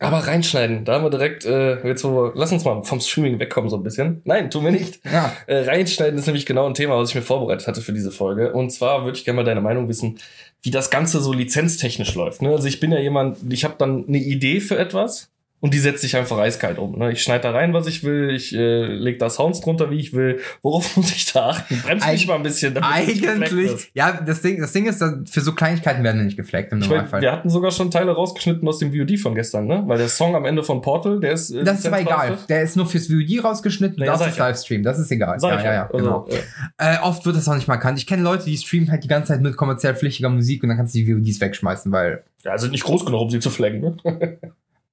[0.00, 3.40] Aber reinschneiden, da haben wir direkt, äh, jetzt wo wir, lass uns mal vom Streaming
[3.40, 4.22] wegkommen so ein bisschen.
[4.24, 5.00] Nein, tun wir nicht.
[5.04, 5.32] Ja.
[5.46, 8.52] Äh, reinschneiden ist nämlich genau ein Thema, was ich mir vorbereitet hatte für diese Folge.
[8.52, 10.18] Und zwar würde ich gerne mal deine Meinung wissen,
[10.62, 12.42] wie das Ganze so lizenztechnisch läuft.
[12.42, 12.50] Ne?
[12.50, 15.30] Also ich bin ja jemand, ich habe dann eine Idee für etwas
[15.60, 16.98] und die setze ich einfach eiskalt um.
[16.98, 17.10] Ne?
[17.12, 20.12] Ich schneide da rein, was ich will, ich äh, leg da Sounds drunter, wie ich
[20.14, 20.40] will.
[20.62, 21.80] Worauf muss ich da achten?
[21.82, 22.76] Bremst mich mal ein bisschen.
[22.78, 26.72] Eigentlich, ja, das Ding, das Ding ist, dass für so Kleinigkeiten werden die nicht gefleckt
[26.72, 27.20] im Ich mein, Normalfall.
[27.22, 29.82] wir hatten sogar schon Teile rausgeschnitten aus dem VOD von gestern, ne?
[29.86, 31.50] Weil der Song am Ende von Portal, der ist.
[31.50, 32.38] äh, das ist aber egal.
[32.48, 34.46] Der ist nur fürs VOD rausgeschnitten, Naja, das ist ja.
[34.46, 35.40] Livestream, das ist egal.
[35.40, 35.72] Sag ja, ja, ja.
[35.72, 36.24] ja, genau.
[36.24, 36.36] Also,
[36.78, 37.98] äh, Äh, oft wird das auch nicht mal erkannt.
[37.98, 40.78] Ich kenne Leute, die streamen halt die ganze Zeit mit kommerziell pflichtiger Musik und dann
[40.78, 42.22] kannst du die VODs wegschmeißen, weil.
[42.44, 43.96] ja, sind nicht groß genug, um sie zu flaggen, ne?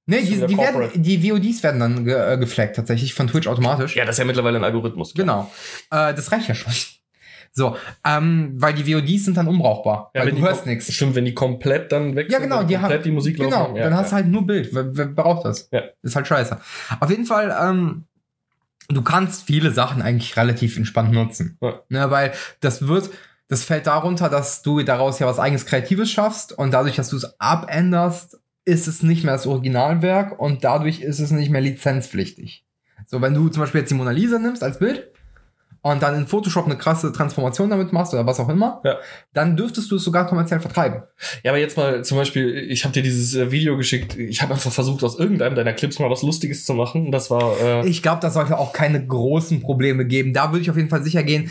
[0.08, 3.96] Nee, die, die, werden, die VODs werden dann ge äh, geflaggt, tatsächlich von Twitch automatisch.
[3.96, 5.14] Ja, das ist ja mittlerweile ein Algorithmus.
[5.14, 5.50] Genau.
[5.90, 6.72] Äh, das reicht ja schon.
[7.56, 10.10] So, ähm, weil die VODs sind dann unbrauchbar.
[10.14, 10.92] Ja, weil du hörst nichts.
[10.92, 13.76] Stimmt, wenn die komplett dann weg Ja, genau, die komplett haben, die Musik genau, laufen.
[13.76, 14.22] Ja, dann hast du ja.
[14.22, 14.74] halt nur Bild.
[14.74, 15.68] Wer, wer braucht das?
[15.72, 15.84] Ja.
[16.02, 16.60] Ist halt scheiße.
[17.00, 18.04] Auf jeden Fall, ähm,
[18.88, 21.56] du kannst viele Sachen eigentlich relativ entspannt nutzen.
[21.62, 21.80] Ja.
[21.88, 23.08] Ne, weil das wird,
[23.48, 27.16] das fällt darunter, dass du daraus ja was eigenes Kreatives schaffst und dadurch, dass du
[27.16, 32.66] es abänderst, ist es nicht mehr das Originalwerk und dadurch ist es nicht mehr lizenzpflichtig.
[33.06, 35.12] So, wenn du zum Beispiel jetzt die Mona Lisa nimmst als Bild
[35.92, 38.96] und dann in Photoshop eine krasse Transformation damit machst oder was auch immer, Ja.
[39.32, 41.02] dann dürftest du es sogar kommerziell vertreiben.
[41.42, 44.16] ja, aber jetzt mal zum Beispiel, ich habe dir dieses äh, Video geschickt.
[44.16, 47.10] Ich habe einfach versucht, aus irgendeinem deiner Clips mal was Lustiges zu machen.
[47.12, 47.58] Das war.
[47.60, 50.32] Äh, Ich glaube, da sollte auch keine großen Probleme geben.
[50.32, 51.50] Da würde ich auf jeden Fall sicher gehen.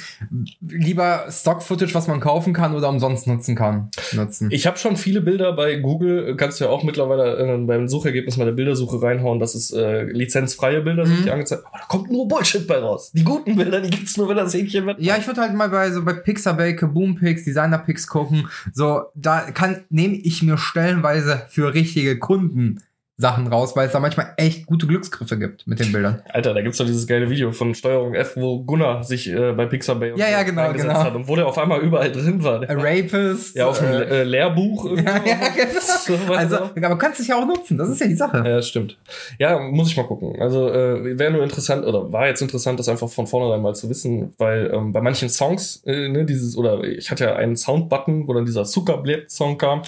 [0.61, 4.49] Lieber Stock-Footage, was man kaufen kann oder umsonst nutzen kann, nutzen.
[4.51, 8.37] Ich habe schon viele Bilder bei Google, kannst du ja auch mittlerweile äh, beim Suchergebnis
[8.37, 11.23] mal der Bildersuche reinhauen, dass es äh, lizenzfreie Bilder sind, Mhm.
[11.23, 13.11] die angezeigt Aber da kommt nur Bullshit bei raus.
[13.13, 14.99] Die guten Bilder, die gibt's nur, wenn das wird.
[14.99, 18.47] ja, ich würde halt mal bei so bei Pixabay, Kaboom Pix, Designer Pix gucken.
[18.73, 22.81] So, da kann nehme ich mir stellenweise für richtige Kunden
[23.17, 26.21] Sachen raus, weil es da manchmal echt gute Glücksgriffe gibt mit den Bildern.
[26.33, 29.67] Alter, da gibt's doch dieses geile Video von Steuerung F, wo Gunnar sich äh, bei
[29.67, 30.93] Pixabay Ja, ja, genau, genau.
[30.95, 32.61] hat und wo der auf einmal überall drin war.
[32.69, 33.55] A Rapist.
[33.55, 34.97] ja, auf dem äh, äh, Lehrbuch.
[34.97, 35.79] ja, ja, genau.
[36.05, 38.43] So, Also, aber du kannst es ja auch nutzen, das ist ja die Sache.
[38.45, 38.97] Ja, stimmt.
[39.39, 40.35] Ja, muss ich mal gucken.
[40.41, 43.89] Also äh, wäre nur interessant oder war jetzt interessant, das einfach von vornherein mal zu
[43.89, 48.27] wissen, weil ähm, bei manchen Songs, äh, ne, dieses, oder ich hatte ja einen Soundbutton,
[48.27, 49.83] wo dann dieser Zuckerblät-Song kam.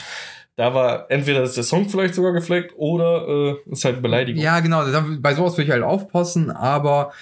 [0.57, 4.41] Da war entweder ist der Song vielleicht sogar gefleckt oder äh, ist halt Beleidigung.
[4.43, 4.83] Ja, genau.
[5.19, 7.13] Bei sowas würde ich halt aufpassen, aber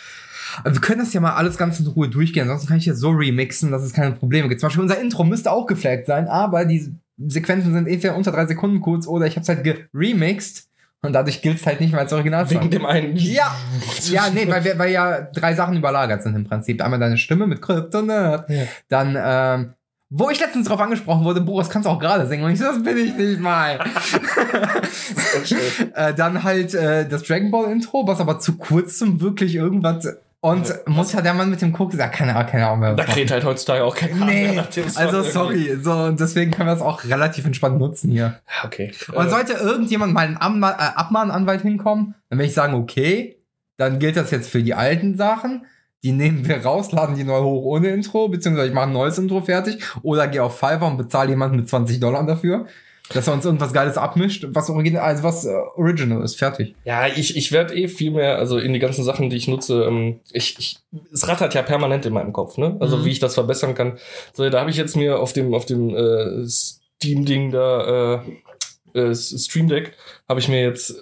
[0.64, 2.44] wir können das ja mal alles ganz in Ruhe durchgehen.
[2.44, 4.62] Ansonsten kann ich jetzt so remixen, dass es keine Probleme gibt.
[4.62, 6.94] Zum Beispiel unser Intro müsste auch geflaggt sein, aber die
[7.28, 10.70] Sequenzen sind entweder unter drei Sekunden kurz oder ich habe es halt geremixed
[11.02, 12.50] und dadurch gilt es halt nicht mehr als Original.
[12.50, 13.18] Wegen dem einen.
[13.18, 13.54] ja,
[14.10, 16.82] ja, nee, weil, wir, weil ja drei Sachen überlagert sind im Prinzip.
[16.82, 18.10] Einmal deine Stimme mit Kryptonit,
[18.48, 18.64] Ja.
[18.88, 19.74] dann, ähm,
[20.10, 22.44] wo ich letztens drauf angesprochen wurde, Boris, kannst du auch gerade singen?
[22.44, 23.80] Und ich so, das bin ich nicht mal.
[25.96, 30.08] äh, dann halt äh, das Dragon Ball Intro, was aber zu kurz zum wirklich irgendwas.
[30.42, 32.94] Und Ja, muss ja der Mann mit dem Cook sagen, keine Ahnung, keine Ahnung mehr.
[32.94, 36.70] Da kräht halt heutzutage auch kein mehr Nee, Song also sorry, so und deswegen können
[36.70, 38.40] wir es auch relativ entspannt nutzen hier.
[38.64, 38.92] Okay.
[39.12, 43.40] Und Äh, sollte irgendjemand mal einen Abma äh, Abmahnanwalt hinkommen, dann werde ich sagen, okay,
[43.78, 45.66] dann gilt das jetzt für die alten Sachen.
[46.06, 49.18] Die nehmen wir raus, laden die neu hoch ohne Intro, beziehungsweise ich mache ein neues
[49.18, 52.68] Intro fertig oder gehe auf Fiverr und bezahle jemanden mit 20 Dollar dafür,
[53.12, 56.76] dass er uns irgendwas Geiles abmischt, was original, also was äh, original ist, fertig.
[56.86, 59.84] Ja, ich, ich werde eh viel mehr, also in die ganzen Sachen, die ich nutze,
[59.84, 60.78] ähm, ich, ich,
[61.12, 62.78] es rattert ja permanent in meinem Kopf, ne?
[62.80, 63.06] Also Mhm.
[63.06, 63.98] wie ich das verbessern kann.
[64.34, 68.22] So, da habe ich jetzt mir auf dem, auf dem äh, Steam-Ding da,
[68.94, 69.94] äh, äh, Stream Deck,
[70.30, 70.96] habe ich mir jetzt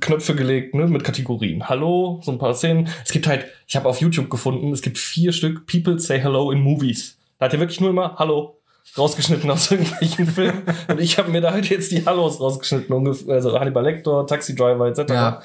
[0.00, 1.68] Knöpfe gelegt, ne, mit Kategorien.
[1.68, 2.88] Hallo, so ein paar Szenen.
[3.04, 6.50] Es gibt halt, ich habe auf YouTube gefunden, es gibt vier Stück People say hello
[6.50, 7.18] in movies.
[7.38, 8.57] Da hat er wirklich nur immer Hallo.
[8.96, 10.62] Rausgeschnitten aus irgendwelchen Filmen.
[10.88, 14.86] Und ich habe mir da halt jetzt die Hallos rausgeschnitten, also Hannibal Lecter, Taxi Driver
[14.86, 15.10] etc.
[15.12, 15.42] Ja.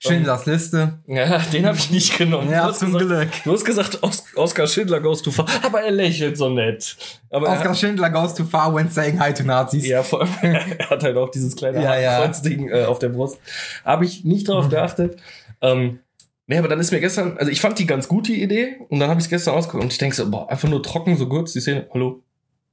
[0.00, 0.98] Schindlers Liste.
[1.06, 2.50] Ja, den habe ich nicht genommen.
[2.50, 3.44] Ja, du, hast zum gesagt, Glück.
[3.44, 6.96] du hast gesagt, Os Oscar Schindler goes too far, aber er lächelt so nett.
[7.30, 9.86] Aber Oscar Schindler goes too far when saying hi to Nazis.
[9.86, 12.20] ja, vor allem, er hat halt auch dieses kleine Ja, ja.
[12.20, 13.38] Kreuzding äh, auf der Brust.
[13.84, 15.18] Habe ich nicht drauf geachtet.
[15.60, 16.00] Ähm,
[16.46, 19.00] nee, aber dann ist mir gestern, also ich fand die ganz gut, die Idee, und
[19.00, 21.28] dann habe ich es gestern ausgeguckt und ich denke so, boah, einfach nur trocken, so
[21.28, 22.22] kurz, die Szene, hallo,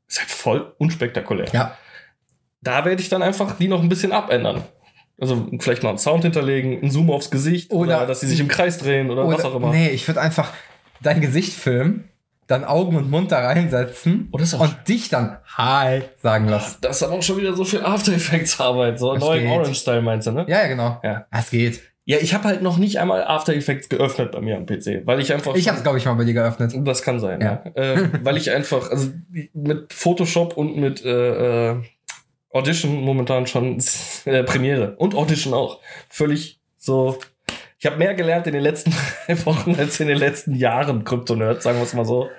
[0.07, 1.47] ist halt voll unspektakulär.
[1.53, 1.77] Ja.
[2.61, 4.63] Da werde ich dann einfach die noch ein bisschen abändern.
[5.19, 8.39] Also vielleicht mal einen Sound hinterlegen, einen Zoom aufs Gesicht oder, Oder- dass sie sich
[8.39, 9.69] im Kreis drehen oder, was auch immer.
[9.71, 10.51] Nee, ich würde einfach
[11.01, 12.09] dein Gesicht filmen,
[12.47, 16.77] dann Augen und Mund da reinsetzen Oh, und dich dann Hi sagen lassen.
[16.81, 19.43] Das ist aber auch schon wieder so viel After Effects Arbeit, so Das neu im
[19.43, 19.51] geht.
[19.51, 20.45] Orange Style meinst du, ne?
[20.47, 20.99] Ja, ja, genau.
[21.03, 21.25] Ja.
[21.31, 21.81] Das geht.
[22.05, 25.21] Ja, ich habe halt noch nicht einmal After Effects geöffnet bei mir am PC, weil
[25.21, 26.73] ich einfach Ich habe es, glaube ich, mal bei dir geöffnet.
[26.75, 27.63] das kann sein, ja.
[27.75, 27.81] Ja.
[27.81, 29.11] Äh, weil ich einfach also
[29.53, 31.81] mit Photoshop und mit äh, äh,
[32.51, 33.81] Audition momentan schon
[34.25, 37.17] äh, Premiere und Audition auch völlig so
[37.83, 38.93] ich habe mehr gelernt in den letzten
[39.27, 42.29] drei Wochen als in den letzten Jahren Kryptonerd, sagen wir es mal so.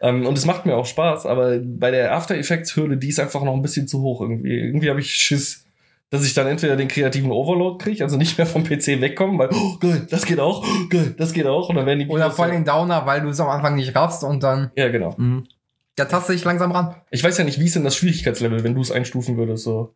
[0.00, 3.20] Ähm, und es macht mir auch Spaß, aber bei der After Effects Hürde, die ist
[3.20, 4.58] einfach noch ein bisschen zu hoch irgendwie.
[4.58, 5.65] Irgendwie habe ich Schiss,
[6.10, 9.48] dass ich dann entweder den kreativen Overload kriege, also nicht mehr vom PC wegkommen, weil,
[9.52, 11.68] oh, geil, das geht auch, oh, geil, das geht auch.
[11.68, 13.74] Und dann werden die Oder Videos voll so- den Downer, weil du es am Anfang
[13.74, 14.70] nicht raffst und dann.
[14.76, 15.14] Ja, genau.
[15.16, 15.42] Mh.
[15.96, 16.94] Da taste ich langsam ran.
[17.10, 19.94] Ich weiß ja nicht, wie ist denn das Schwierigkeitslevel, wenn du es einstufen würdest, so.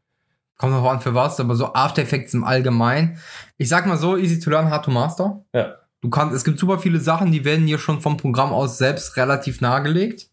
[0.56, 3.18] Kommt noch an für was, aber so After Effects im Allgemeinen.
[3.58, 5.44] Ich sag mal so, easy to learn, hard to master.
[5.54, 5.74] Ja.
[6.02, 9.18] Du kannst, es gibt super viele Sachen, die werden dir schon vom Programm aus selbst
[9.18, 10.29] relativ nahegelegt.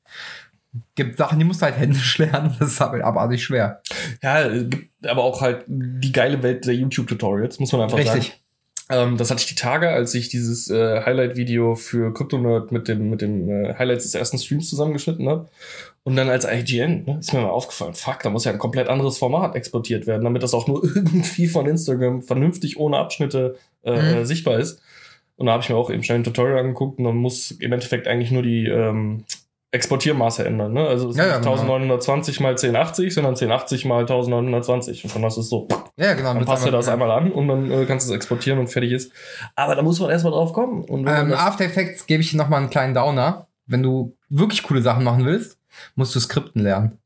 [0.96, 3.82] Gibt Sachen, die musst du halt händisch lernen, das ist aber abartig schwer.
[4.22, 8.10] Ja, gibt aber auch halt die geile Welt der YouTube-Tutorials, muss man einfach sagen.
[8.20, 8.42] Richtig.
[8.90, 13.10] Ähm, das hatte ich die Tage, als ich dieses äh, Highlight-Video für CryptoNerd mit dem,
[13.10, 15.50] mit dem äh, Highlights des ersten Streams zusammengeschnitten habe.
[16.04, 18.88] Und dann als IGN ne, ist mir mal aufgefallen, fuck, da muss ja ein komplett
[18.88, 24.20] anderes Format exportiert werden, damit das auch nur irgendwie von Instagram vernünftig ohne Abschnitte äh,
[24.20, 24.26] Mhm.
[24.26, 24.82] sichtbar ist.
[25.36, 27.72] Und da habe ich mir auch eben schnell ein Tutorial angeguckt und dann muss im
[27.74, 29.26] Endeffekt eigentlich nur die ähm,
[29.78, 30.74] Exportiermaße ändern.
[30.74, 30.86] Ne?
[30.86, 31.76] Also es Ja, ist ja, nicht genau.
[31.76, 35.06] 1920 mal 1080, sondern 1080 mal 1920.
[35.06, 35.68] Und dann hast du es so.
[35.96, 36.34] Ja, genau.
[36.34, 38.68] Dann passt du das einmal- einmal an und dann äh, kannst du es exportieren und
[38.68, 39.12] fertig ist.
[39.56, 40.84] Aber da muss man erstmal drauf kommen.
[40.84, 43.48] Und Ähm, After Effects gebe ich dir nochmal einen kleinen Downer.
[43.66, 45.58] Wenn du wirklich coole Sachen machen willst,
[45.96, 46.98] musst du Skripten lernen.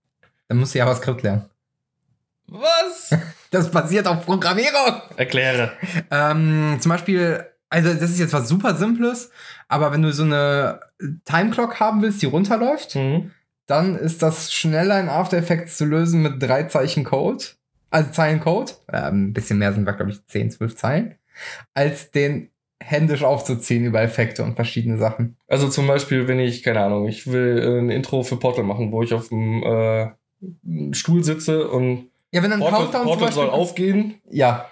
[0.47, 1.45] Dann musst du JavaScript lernen.
[2.47, 3.09] was?
[3.51, 5.01] Das basiert auf Programmierung.
[5.17, 5.73] Erkläre.
[6.09, 9.29] Ähm, zum Beispiel, also das ist jetzt was super Simples,
[9.67, 10.79] aber wenn du so eine
[11.25, 13.31] Timeclock haben willst, die runterläuft, Mhm.
[13.67, 17.43] dann ist das schneller in After Effects zu lösen mit drei Zeichen Code,
[17.89, 21.15] also Zeilen Code, äh, ein bisschen mehr sind, glaube ich, 10, 12 Zeilen,
[21.73, 22.49] als den
[22.83, 25.37] händisch aufzuziehen über Effekte und verschiedene Sachen.
[25.47, 29.03] Also zum Beispiel, wenn ich, keine Ahnung, ich will ein Intro für Portal machen, wo
[29.03, 30.09] ich auf dem äh,
[30.93, 34.15] Stuhl sitze und Ja, wenn dann Portal, Countdown Portal soll aufgehen.
[34.29, 34.67] Ja,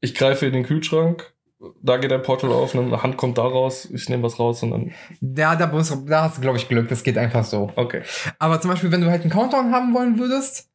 [0.00, 1.31] Ich greife in den Kühlschrank.
[1.80, 4.70] Da geht ein Portal auf, eine Hand kommt da raus, ich nehme was raus und
[4.72, 4.92] dann.
[5.20, 7.70] ja da, musst, da hast du, glaube ich, Glück, das geht einfach so.
[7.76, 8.02] Okay.
[8.38, 10.68] Aber zum Beispiel, wenn du halt einen Countdown haben wollen würdest,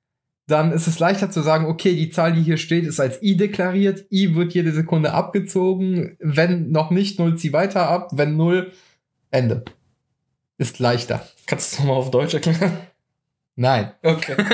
[0.47, 3.35] dann ist es leichter zu sagen, okay, die Zahl, die hier steht, ist als i
[3.35, 4.05] deklariert.
[4.11, 6.15] i wird jede Sekunde abgezogen.
[6.19, 8.11] Wenn noch nicht, 0 zieh weiter ab.
[8.13, 8.71] Wenn 0,
[9.29, 9.65] Ende.
[10.57, 11.27] Ist leichter.
[11.47, 12.77] Kannst du es nochmal auf Deutsch erklären?
[13.57, 13.91] Nein.
[14.03, 14.35] Okay.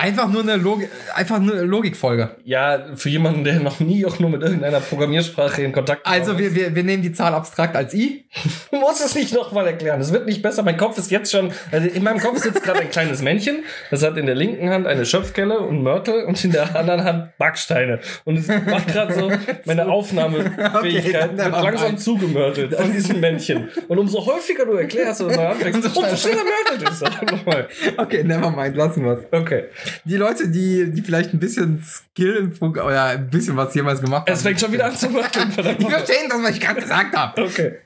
[0.00, 2.36] Einfach nur eine, Logik, einfach nur eine Logikfolge.
[2.44, 6.54] ja, für jemanden, der noch nie auch nur mit irgendeiner Programmiersprache in Kontakt Also gekommen
[6.54, 8.24] wir, wir, wir nehmen die Zahl abstrakt als i.
[8.70, 10.00] Du musst es nicht nochmal erklären.
[10.00, 10.62] Es wird nicht besser.
[10.62, 11.50] Mein Kopf ist jetzt schon.
[11.72, 13.64] Also in meinem Kopf sitzt gerade ein kleines Männchen.
[13.90, 17.36] Das hat in der linken Hand eine Schöpfkelle und Mörtel und in der anderen Hand
[17.38, 17.98] Backsteine.
[18.24, 19.32] Und es macht gerade so
[19.64, 22.00] meine Aufnahmefähigkeit Okay, wird langsam mind.
[22.00, 23.68] zugemörtelt von diesem Männchen.
[23.88, 26.42] Und umso häufiger du erklärst oder so anfängst, Umso schneller.
[26.44, 27.98] mörtelt es.
[27.98, 29.20] Okay, never mind, lassen wir's.
[29.32, 29.64] Okay.
[30.04, 34.00] Die Leute, die, die vielleicht ein bisschen Skill im Funk oder ein bisschen was jemals
[34.00, 34.34] gemacht haben.
[34.34, 35.08] Es fängt schon wieder an zu.
[35.10, 37.42] Verdammt Die verstehen das, was ich gerade gesagt habe.
[37.42, 37.78] Okay.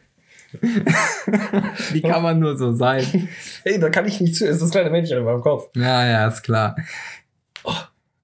[1.93, 3.29] Wie kann man nur so sein?
[3.65, 4.45] Hey, da kann ich nicht zu.
[4.45, 5.71] Es ist das kleine Männchen in meinem Kopf.
[5.75, 6.77] Ja, ja, ist klar.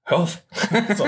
[0.09, 0.43] Hör auf.
[0.97, 1.07] so.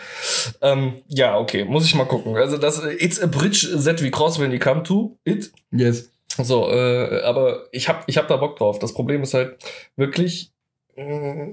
[0.62, 2.36] ähm, ja, okay, muss ich mal gucken.
[2.36, 5.50] Also das It's a Bridge that we cross when you come to it.
[5.70, 6.10] Yes.
[6.36, 8.78] So, äh, aber ich hab, ich hab da Bock drauf.
[8.78, 9.56] Das Problem ist halt
[9.96, 10.52] wirklich,
[10.96, 11.48] äh,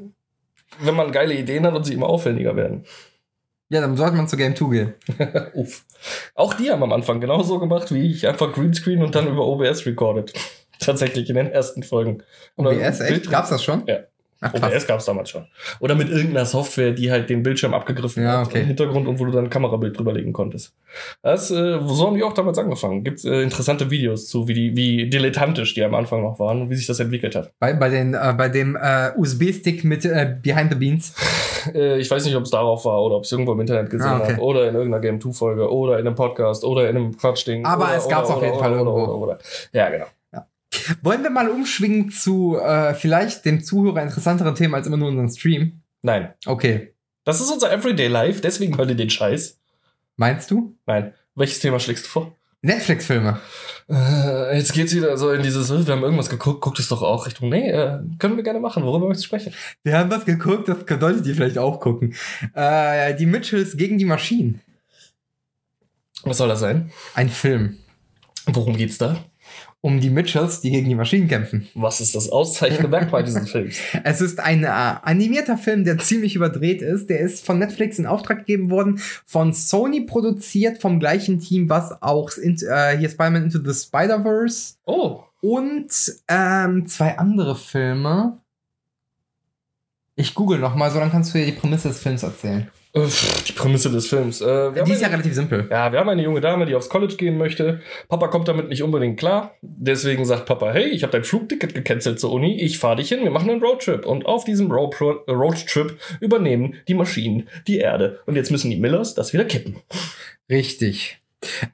[0.82, 2.86] wenn man geile Ideen hat und sie immer aufwendiger werden.
[3.72, 4.94] Ja, dann sollte man zu Game 2 gehen.
[5.54, 5.86] Uff.
[6.34, 8.28] Auch die haben am Anfang genauso gemacht wie ich.
[8.28, 10.34] Einfach Greenscreen und dann über OBS recorded.
[10.80, 12.24] Tatsächlich in den ersten Folgen.
[12.56, 13.10] OBS, echt?
[13.10, 13.84] Bild- Gab's das schon?
[13.86, 14.00] Ja.
[14.42, 14.54] Ach.
[14.54, 15.46] OBS gab es damals schon.
[15.80, 18.62] Oder mit irgendeiner Software, die halt den Bildschirm abgegriffen Ja, hat okay.
[18.62, 20.74] im Hintergrund und wo du dann ein Kamerabild drüberlegen konntest.
[21.22, 23.04] Das, äh, so haben die auch damals angefangen.
[23.04, 26.70] Gibt äh, interessante Videos zu, wie, die, wie dilettantisch die am Anfang noch waren und
[26.70, 27.52] wie sich das entwickelt hat.
[27.60, 31.14] Bei, bei, den, äh, bei dem äh, USB-Stick mit äh, Behind the Beans.
[31.76, 34.08] Äh, ich weiß nicht, ob es darauf war oder ob es irgendwo im Internet gesehen
[34.08, 34.32] Ah, okay.
[34.32, 37.66] habe oder in irgendeiner Game 2 Folge oder in einem Podcast oder in einem Quatschding.
[37.66, 39.14] Aber oder, es gab's oder, auf jeden Fall oder, irgendwo.
[39.26, 39.40] Oder.
[39.74, 40.06] Ja, genau.
[41.02, 45.30] Wollen wir mal umschwingen zu äh, vielleicht dem Zuhörer interessanteren Themen als immer nur unseren
[45.30, 45.82] Stream?
[46.02, 46.34] Nein.
[46.46, 46.94] Okay.
[47.24, 49.60] Das ist unser Everyday Life, deswegen hört ihr den Scheiß.
[50.16, 50.76] Meinst du?
[50.86, 51.14] Nein.
[51.36, 52.36] Welches Thema schlägst du vor?
[52.62, 53.40] Netflix-Filme.
[53.90, 57.02] Äh, jetzt geht's wieder so in dieses, äh, wir haben irgendwas geguckt, guckt es doch
[57.02, 59.54] auch Richtung, nee, äh, können wir gerne machen, worüber möchtest du sprechen?
[59.84, 62.16] Wir haben was geguckt, das solltet ihr vielleicht auch gucken.
[62.54, 64.62] Äh, die Mitchells gegen die Maschinen.
[66.24, 66.92] Was soll das sein?
[67.14, 67.78] Ein Film.
[68.46, 69.24] Worum geht's da?
[69.82, 71.70] Um die Mitchells, die gegen die Maschinen kämpfen.
[71.74, 73.78] Was ist das auszeichnende Merkmal dieses Films?
[74.04, 77.10] Es ist ein äh, animierter Film, der ziemlich überdreht ist.
[77.10, 82.02] Der ist von Netflix in Auftrag gegeben worden, von Sony produziert, vom gleichen Team, was
[82.02, 85.88] auch in, äh, hier Spider-Man Into the Spider-Verse Oh, und
[86.28, 88.40] ähm, zwei andere Filme.
[90.16, 92.68] Ich google noch mal, so dann kannst du dir die Prämisse des Films erzählen.
[92.96, 94.42] Die Prämisse des Films.
[94.42, 95.68] Äh, Die ist ja eine, relativ simpel.
[95.70, 97.82] ja, wir haben eine junge Dame, die aufs College gehen möchte.
[98.08, 99.54] Papa kommt damit nicht unbedingt klar.
[99.62, 103.20] Deswegen sagt Papa, hey, ich habe dein Flugticket gecancelt zur Uni, ich fahre dich hin,
[103.24, 104.06] wir machen einen Roadtrip.
[104.08, 108.20] Und auf diesem Roadtrip übernehmen die Maschinen die Erde.
[108.26, 109.76] Und jetzt müssen die Millers das wieder kippen.
[110.50, 111.20] Richtig.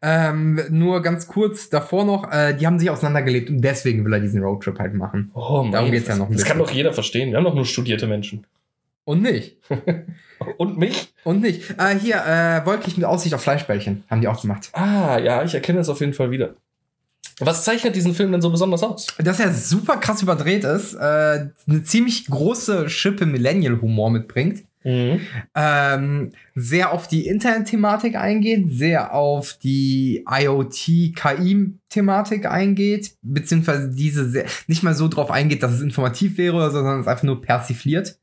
[0.02, 4.20] Ähm, nur ganz kurz davor noch, äh, die haben sich auseinandergelebt und deswegen will er
[4.20, 5.32] diesen Roadtrip halt machen.
[5.34, 6.68] Oh Darum geht's ja noch ein Das kann bisschen.
[6.68, 7.32] doch jeder verstehen.
[7.32, 8.46] Wir haben doch nur studierte Menschen.
[9.06, 9.58] Und nicht.
[10.58, 11.14] Und mich?
[11.24, 11.62] Und nicht.
[11.78, 14.04] Äh, hier, äh, wolkig mit Aussicht auf Fleischbällchen.
[14.10, 14.70] Haben die auch gemacht.
[14.74, 16.56] Ah, ja, ich erkenne es auf jeden Fall wieder.
[17.40, 19.08] Was zeichnet diesen Film denn so besonders aus?
[19.18, 24.64] Dass er super krass überdreht ist, äh, eine ziemlich große Schippe Millennial-Humor mitbringt.
[25.56, 34.84] ähm, sehr auf die Internet-Thematik eingeht, sehr auf die IoT-KI-Thematik eingeht, beziehungsweise diese sehr, nicht
[34.84, 38.20] mal so drauf eingeht, dass es informativ wäre, sondern es einfach nur persifliert.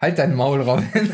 [0.00, 0.86] Halt dein Maul, Robin.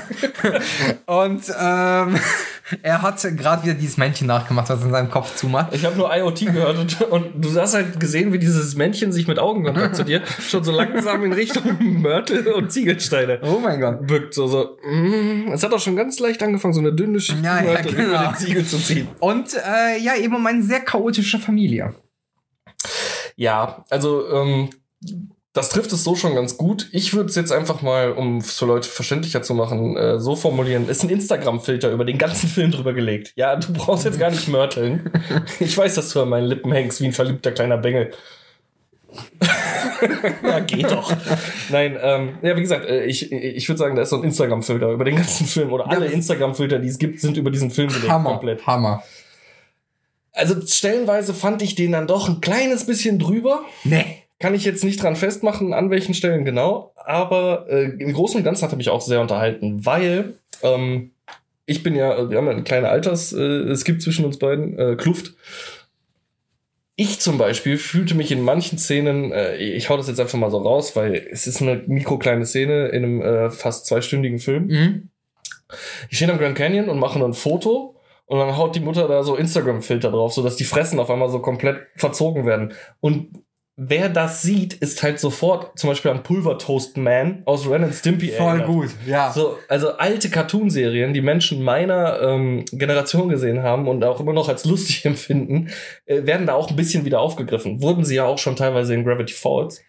[1.06, 2.16] Und ähm,
[2.82, 5.74] er hat gerade wieder dieses Männchen nachgemacht, was in seinem Kopf zumacht.
[5.74, 9.26] Ich habe nur IoT gehört und, und du hast halt gesehen, wie dieses Männchen sich
[9.26, 11.62] mit Augenkontakt zu dir schon so langsam in Richtung
[12.02, 13.98] Mörtel und Ziegelsteine Oh mein Gott.
[14.02, 14.34] wirkt.
[14.34, 17.62] So, so, mm, es hat auch schon ganz leicht angefangen, so eine dünne Schicht Ja,
[17.62, 18.02] ja, genau.
[18.02, 19.08] über den Ziegel zu ziehen.
[19.18, 21.94] Und äh, ja, eben um eine sehr chaotische Familie.
[23.36, 24.70] Ja, also ähm,
[25.54, 26.88] das trifft es so schon ganz gut.
[26.90, 30.34] Ich würde es jetzt einfach mal, um es für Leute verständlicher zu machen, äh, so
[30.34, 30.88] formulieren.
[30.88, 33.32] Ist ein Instagram-Filter über den ganzen Film drüber gelegt.
[33.36, 35.10] Ja, du brauchst jetzt gar nicht mörteln.
[35.60, 38.10] Ich weiß, dass du an meinen Lippen hängst wie ein verliebter kleiner Bengel.
[40.42, 41.12] ja, geht doch.
[41.70, 44.90] Nein, ähm, ja, wie gesagt, äh, ich, ich würde sagen, da ist so ein Instagram-Filter
[44.90, 45.72] über den ganzen Film.
[45.72, 46.12] Oder alle Ja.
[46.12, 48.08] Instagram-Filter, die es gibt, sind über diesen Film gelegt.
[48.08, 48.66] Hammer, Komplett.
[48.66, 49.04] Hammer.
[50.32, 53.62] Also stellenweise fand ich den dann doch ein kleines bisschen drüber.
[53.84, 54.23] Nee.
[54.44, 58.44] Kann ich jetzt nicht dran festmachen, an welchen Stellen genau, aber äh, im Großen und
[58.44, 61.12] Ganzen hat er mich auch sehr unterhalten, weil ähm,
[61.64, 64.78] ich bin ja, wir haben ja eine kleine Alters, äh, es gibt zwischen uns beiden,
[64.78, 65.32] äh, Kluft.
[66.94, 70.50] Ich zum Beispiel fühlte mich in manchen Szenen, äh, ich hau das jetzt einfach mal
[70.50, 74.66] so raus, weil es ist eine mikrokleine Szene in einem äh, fast zweistündigen Film.
[74.66, 75.08] Mhm.
[76.10, 79.22] Die stehen am Grand Canyon und machen ein Foto und dann haut die Mutter da
[79.22, 82.74] so Instagram-Filter drauf, sodass die Fressen auf einmal so komplett verzogen werden.
[83.00, 83.43] Und
[83.76, 87.94] wer das sieht, ist halt sofort zum Beispiel an Pulver Toast Man aus Ren and
[87.94, 88.66] Stimpy Voll erinnert.
[88.66, 89.32] gut, ja.
[89.32, 94.48] So, also alte Cartoon-Serien, die Menschen meiner ähm, Generation gesehen haben und auch immer noch
[94.48, 95.70] als lustig empfinden,
[96.06, 97.82] äh, werden da auch ein bisschen wieder aufgegriffen.
[97.82, 99.82] Wurden sie ja auch schon teilweise in Gravity Falls.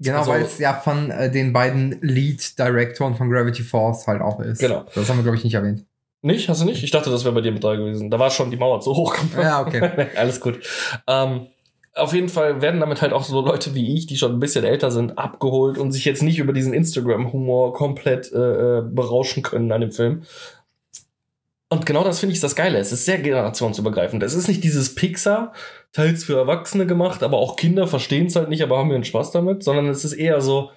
[0.00, 4.40] Genau, Also- weil es ja von äh, den beiden Lead-Direktoren von Gravity Falls halt auch
[4.40, 4.58] ist.
[4.58, 4.84] Genau.
[4.94, 5.84] Das haben wir, glaube ich, nicht erwähnt.
[6.22, 6.48] Nicht?
[6.48, 6.82] Hast du nicht?
[6.82, 8.10] Ich dachte, das wäre bei dir mit drei gewesen.
[8.10, 9.14] Da war schon die Mauer zu hoch.
[9.40, 10.06] Ja, okay.
[10.16, 10.60] Alles gut.
[11.08, 11.46] Ähm,
[11.94, 14.64] auf jeden Fall werden damit halt auch so Leute wie ich, die schon ein bisschen
[14.64, 19.70] älter sind, abgeholt und sich jetzt nicht über diesen Instagram-Humor komplett äh, äh, berauschen können
[19.72, 20.22] an dem Film.
[21.68, 22.78] Und genau das finde ich das Geile.
[22.78, 24.22] Es ist sehr generationsübergreifend.
[24.22, 25.52] Es ist nicht dieses Pixar,
[25.92, 29.30] teils für Erwachsene gemacht, aber auch Kinder verstehen es halt nicht, aber haben ihren Spaß
[29.30, 30.70] damit, sondern es ist eher so,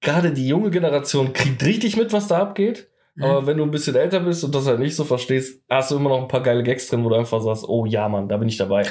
[0.00, 2.88] gerade die junge Generation kriegt richtig mit, was da abgeht.
[3.20, 5.96] Aber wenn du ein bisschen älter bist und das halt nicht so verstehst, hast du
[5.96, 8.36] immer noch ein paar geile Gags drin, wo du einfach sagst, oh ja, Mann, da
[8.36, 8.86] bin ich dabei.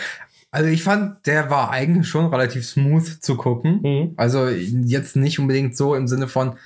[0.54, 3.80] Also ich fand, der war eigentlich schon relativ smooth zu gucken.
[3.82, 4.14] Mhm.
[4.18, 6.58] Also jetzt nicht unbedingt so im Sinne von,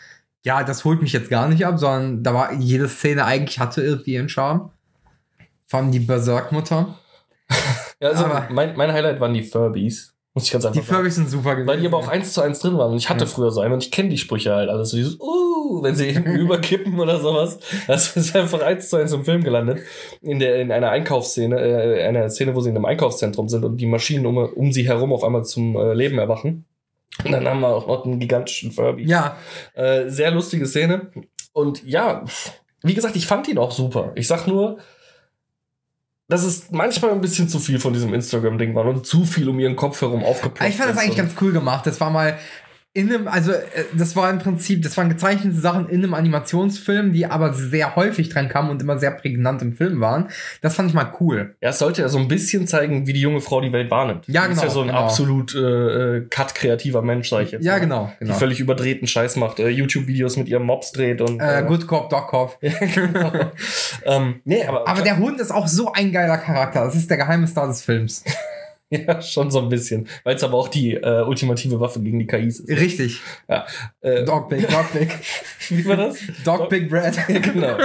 [0.43, 3.81] ja, das holt mich jetzt gar nicht ab, sondern da war jede Szene eigentlich hatte
[3.81, 4.71] irgendwie ihren Charme.
[5.67, 6.99] Vor allem die Berserk-Mutter.
[8.01, 10.13] Ja, also mein, mein Highlight waren die Furbies.
[10.37, 11.67] Muss ich ganz einfach Die Furbies sind super gewesen.
[11.67, 12.91] Weil die aber auch eins zu eins drin waren.
[12.91, 13.29] Und ich hatte Ja.
[13.29, 14.69] früher so einen und ich kenne die Sprüche halt.
[14.69, 17.57] Also so dieses, uh, wenn sie hinten überkippen oder sowas.
[17.87, 19.79] Das ist einfach eins zu eins im Film gelandet.
[20.21, 23.77] In der, in einer Einkaufsszene, äh, einer Szene, wo sie in einem Einkaufszentrum sind und
[23.77, 26.65] die Maschinen um, um sie herum auf einmal zum äh, Leben erwachen.
[27.25, 29.05] Und dann haben wir auch noch einen gigantischen Furby.
[29.07, 29.37] Ja,
[29.73, 31.09] Äh, sehr lustige Szene.
[31.51, 32.23] Und ja,
[32.83, 34.11] wie gesagt, ich fand ihn auch super.
[34.13, 34.77] Ich sag nur,
[36.29, 39.59] dass es manchmal ein bisschen zu viel von diesem Instagram-Ding war und zu viel um
[39.59, 41.87] ihren Kopf herum aufgeploppt ich fand das eigentlich ganz cool gemacht.
[41.87, 42.37] Das war mal
[42.97, 43.61] in einem, also äh,
[43.93, 48.29] das war im Prinzip, das waren gezeichnete Sachen in einem Animationsfilm, die aber sehr häufig
[48.29, 50.29] dran kamen und immer sehr prägnant im Film waren.
[50.61, 51.55] Das fand ich mal cool.
[51.61, 54.27] Ja, es sollte ja so ein bisschen zeigen, wie die junge Frau die Welt wahrnimmt.
[54.27, 54.99] Ja, Die Ist genau, ja so ein genau.
[54.99, 57.63] absolut äh, äh, cut-kreativer Mensch, sag ich jetzt.
[57.63, 57.79] Ja, mal.
[57.81, 58.33] genau, Die genau.
[58.33, 61.39] völlig überdrehten Scheiß macht, äh, YouTube-Videos mit ihrem Mops dreht und.
[61.39, 62.57] Äh, Good Cop, Dog Cop.
[62.97, 63.31] Genau.
[64.05, 66.85] ähm, nee, aber, Aber der Hund ist auch so ein geiler Charakter.
[66.85, 68.23] Das ist der geheime Star des Films.
[68.91, 70.07] ja, schon so ein bisschen.
[70.23, 72.79] Weil es aber auch die äh, ultimative Waffe gegen die KIs ist.
[72.79, 73.19] Richtig.
[73.47, 75.09] Äh, Dog Big, Dog Big.
[75.69, 76.19] wie war das?
[76.45, 77.15] Dog Big Bread.
[77.27, 77.77] Ja, genau.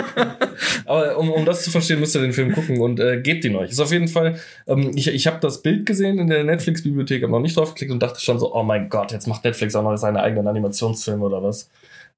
[0.86, 3.56] Aber um, um das zu verstehen, müsst ihr den Film gucken und äh, gebt ihn
[3.56, 3.70] euch.
[3.70, 4.38] Ist auf jeden Fall,
[4.68, 7.92] ähm, ich, ich habe das Bild gesehen in der Netflix-Bibliothek, habe noch nicht drauf geklickt
[7.92, 11.24] und dachte schon so, oh mein Gott, jetzt macht Netflix auch noch seine eigenen Animationsfilme
[11.24, 11.68] oder was.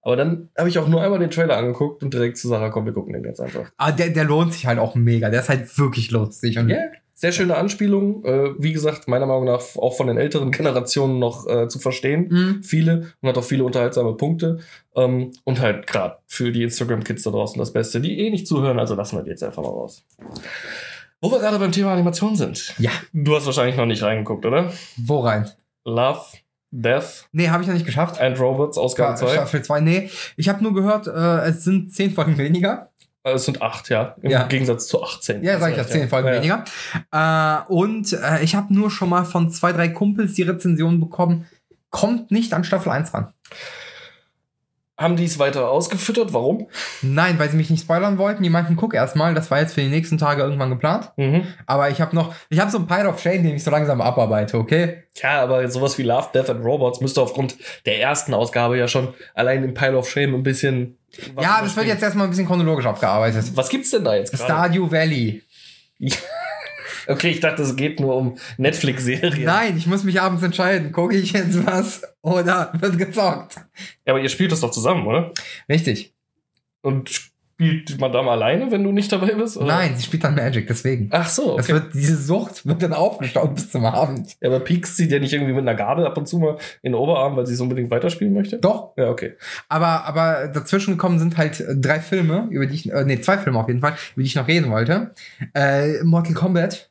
[0.03, 2.85] Aber dann habe ich auch nur einmal den Trailer angeguckt und direkt zu Sarah, komm,
[2.85, 3.73] wir gucken den jetzt einfach.
[3.79, 5.31] Aber der, der lohnt sich halt auch mega.
[5.31, 6.59] Der ist halt wirklich lustig.
[6.59, 6.77] Und Ja,
[7.15, 8.25] sehr schöne Anspielung.
[8.25, 12.29] Äh, wie gesagt, meiner Meinung nach auch von den älteren Generationen noch äh, zu verstehen.
[12.29, 12.63] Mhm.
[12.63, 14.59] Viele und hat auch viele unterhaltsame Punkte.
[14.97, 18.79] Ähm, und halt gerade für die Instagram-Kids da draußen das Beste, die eh nicht zuhören,
[18.79, 20.05] also lassen wir die jetzt einfach mal raus.
[21.21, 22.75] Wo wir gerade beim Thema Animation sind.
[22.79, 22.91] Ja.
[23.13, 24.73] Du hast wahrscheinlich noch nicht reingeguckt, oder?
[24.97, 25.49] Wo rein?
[25.85, 26.21] Love,
[26.71, 28.21] Death Nee, habe ich noch nicht geschafft.
[28.21, 29.29] and Robots, Ausgabe 2.
[29.33, 29.81] Staffel 2.
[29.81, 32.91] Nee, ich habe nur gehört, äh, es sind zehn Folgen weniger.
[33.25, 34.15] Äh, Es sind acht, ja.
[34.23, 34.45] Im Ja.
[34.45, 35.43] Gegensatz zu 18.
[35.43, 36.35] Ja, sag ich ja, zehn Folgen ja.
[36.35, 36.65] weniger.
[37.11, 41.47] Äh, und äh, ich habe nur schon mal von zwei, drei Kumpels die Rezension bekommen.
[41.91, 43.33] Kommt nicht an Staffel 1 ran.
[44.97, 46.33] Haben die es weiter ausgefüttert?
[46.33, 46.69] Warum?
[47.03, 48.45] Nein, weil sie mich nicht spoilern wollten.
[48.45, 51.11] Die meinten, guck erst mal, das war jetzt für die nächsten Tage irgendwann geplant.
[51.17, 51.49] Mhm.
[51.67, 54.01] Aber ich habe noch, ich habe so ein Pile of Shame, den ich so langsam
[54.01, 55.03] abarbeite, okay?
[55.21, 59.15] Ja, aber sowas wie Love, Death and Robots müsste aufgrund der ersten Ausgabe ja schon
[59.35, 60.97] allein im Pile of Shame ein bisschen.
[61.41, 63.47] ja, das wird jetzt erstmal ein bisschen chronologisch abgearbeitet.
[63.57, 64.45] Was gibt's denn da jetzt gerade?
[64.45, 65.43] Stardew Valley.
[67.07, 69.45] Okay, ich dachte, es geht nur um Netflix-Serien.
[69.45, 70.93] Nein, ich muss mich abends entscheiden.
[70.93, 73.57] Gucke ich jetzt was oder wird gezockt?
[74.07, 75.33] Ja, aber ihr spielt das doch zusammen, oder?
[75.69, 76.15] Richtig.
[76.83, 77.11] Und
[77.55, 79.57] spielt Madame alleine, wenn du nicht dabei bist?
[79.57, 79.67] Oder?
[79.67, 81.09] Nein, sie spielt dann Magic, deswegen.
[81.13, 81.75] Ach so, Das okay.
[81.75, 84.37] wird, diese Sucht wird dann aufgestaut bis zum Abend.
[84.41, 86.93] Ja, aber piekst sie dir nicht irgendwie mit einer Gabel ab und zu mal in
[86.93, 88.59] den Oberarm, weil sie es unbedingt weiterspielen möchte?
[88.59, 88.93] Doch.
[88.97, 89.35] Ja, okay.
[89.69, 93.39] Aber, aber dazwischen gekommen sind halt äh, drei Filme, über die ich, äh, nee, zwei
[93.39, 95.13] Filme auf jeden Fall, über die ich noch reden wollte.
[95.55, 96.91] Äh, Mortal Kombat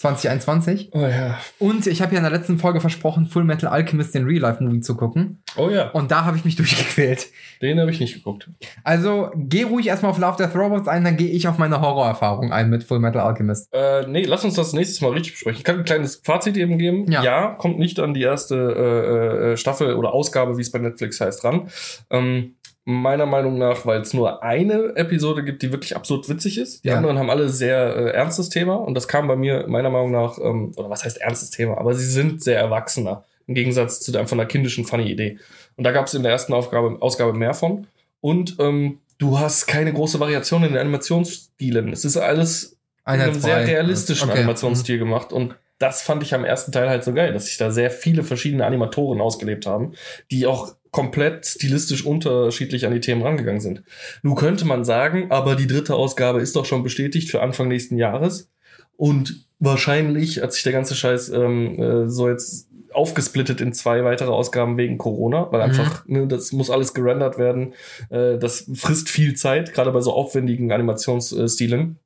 [0.00, 0.90] 2021.
[0.94, 1.38] Oh ja.
[1.58, 4.96] Und ich habe ja in der letzten Folge versprochen, Full Metal Alchemist, den Real-Life-Movie zu
[4.96, 5.42] gucken.
[5.58, 5.90] Oh ja.
[5.90, 7.28] Und da habe ich mich durchgequält.
[7.60, 8.48] Den habe ich nicht geguckt.
[8.82, 12.50] Also geh ruhig erstmal auf Love Death Robots ein, dann gehe ich auf meine Horrorerfahrung
[12.50, 13.68] ein mit Full Metal Alchemist.
[13.74, 15.58] Äh, nee, lass uns das nächstes Mal richtig besprechen.
[15.58, 17.10] Ich kann ein kleines Fazit eben geben.
[17.12, 17.48] Ja.
[17.58, 21.44] kommt nicht an die erste äh, äh, Staffel oder Ausgabe, wie es bei Netflix heißt,
[21.44, 21.68] ran.
[22.08, 22.54] Ähm,
[22.90, 26.84] meiner Meinung nach, weil es nur eine Episode gibt, die wirklich absurd witzig ist.
[26.84, 26.96] Die Ja.
[26.96, 30.38] anderen haben alle sehr äh, ernstes Thema und das kam bei mir meiner Meinung nach,
[30.38, 34.20] ähm, oder was heißt ernstes Thema, aber sie sind sehr erwachsener im Gegensatz zu der
[34.20, 35.38] einfach einer kindischen funny Idee.
[35.76, 37.86] Und da gab es in der ersten Aufgabe, Ausgabe mehr von.
[38.20, 41.92] Und ähm, du hast keine große Variation in den Animationsstilen.
[41.92, 42.76] Es ist alles
[43.06, 44.38] in einem sehr realistischen Okay.
[44.38, 45.32] Animationsstil gemacht.
[45.32, 48.22] Und das fand ich am ersten Teil halt so geil, dass sich da sehr viele
[48.22, 49.94] verschiedene Animatoren ausgelebt haben,
[50.30, 53.82] die auch komplett stilistisch unterschiedlich an die Themen rangegangen sind.
[54.22, 57.96] Nun könnte man sagen, aber die dritte Ausgabe ist doch schon bestätigt für Anfang nächsten
[57.96, 58.50] Jahres.
[58.96, 64.30] Und wahrscheinlich hat sich der ganze Scheiß ähm, äh, so jetzt aufgesplittet in zwei weitere
[64.30, 65.64] Ausgaben wegen Corona, weil Mhm.
[65.64, 67.74] einfach, ne, das muss alles gerendert werden.
[68.10, 71.98] Äh, das frisst viel Zeit, gerade bei so aufwendigen Animationsstilen.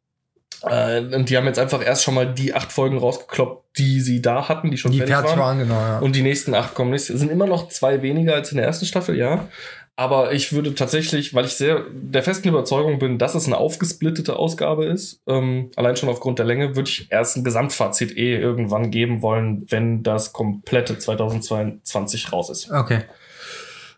[0.63, 4.23] Äh, und die haben jetzt einfach erst schon mal die acht Folgen rausgekloppt, die sie
[4.23, 5.39] da hatten, die schon Die fertig fertig waren.
[5.41, 5.99] waren, genau, ja.
[5.99, 7.11] Und die nächsten acht kommen nicht.
[7.11, 9.49] Es sind immer noch zwei weniger als in der ersten Staffel, ja.
[9.97, 14.35] Aber ich würde tatsächlich, weil ich sehr der festen Überzeugung bin, dass es eine aufgesplittete
[14.37, 18.91] Ausgabe ist, ähm, allein schon aufgrund der Länge, würde ich erst ein Gesamtfazit eh irgendwann
[18.91, 22.71] geben wollen, wenn das komplette 2022 raus ist.
[22.73, 23.03] Okay.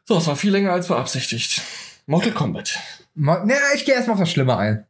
[0.04, 1.62] So, es war viel länger als beabsichtigt.
[2.06, 2.78] Mortal Kombat.
[3.14, 4.84] Ma- Na, ich gehe erstmal auf das Schlimme ein.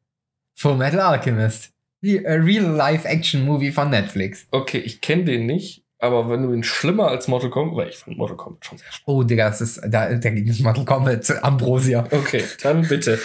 [0.56, 1.70] Full Metal Alchemist.
[2.02, 4.46] Die Real-Life-Action-Movie von Netflix.
[4.50, 7.96] Okay, ich kenne den nicht, aber wenn du ihn schlimmer als Mortal Kombat, weil ich
[7.96, 9.02] fand Mortal Kombat schon sehr schlimm.
[9.06, 12.06] Oh, Digga, das ist, da, da ging es Mortal Kombat Ambrosia.
[12.10, 13.18] Okay, dann bitte.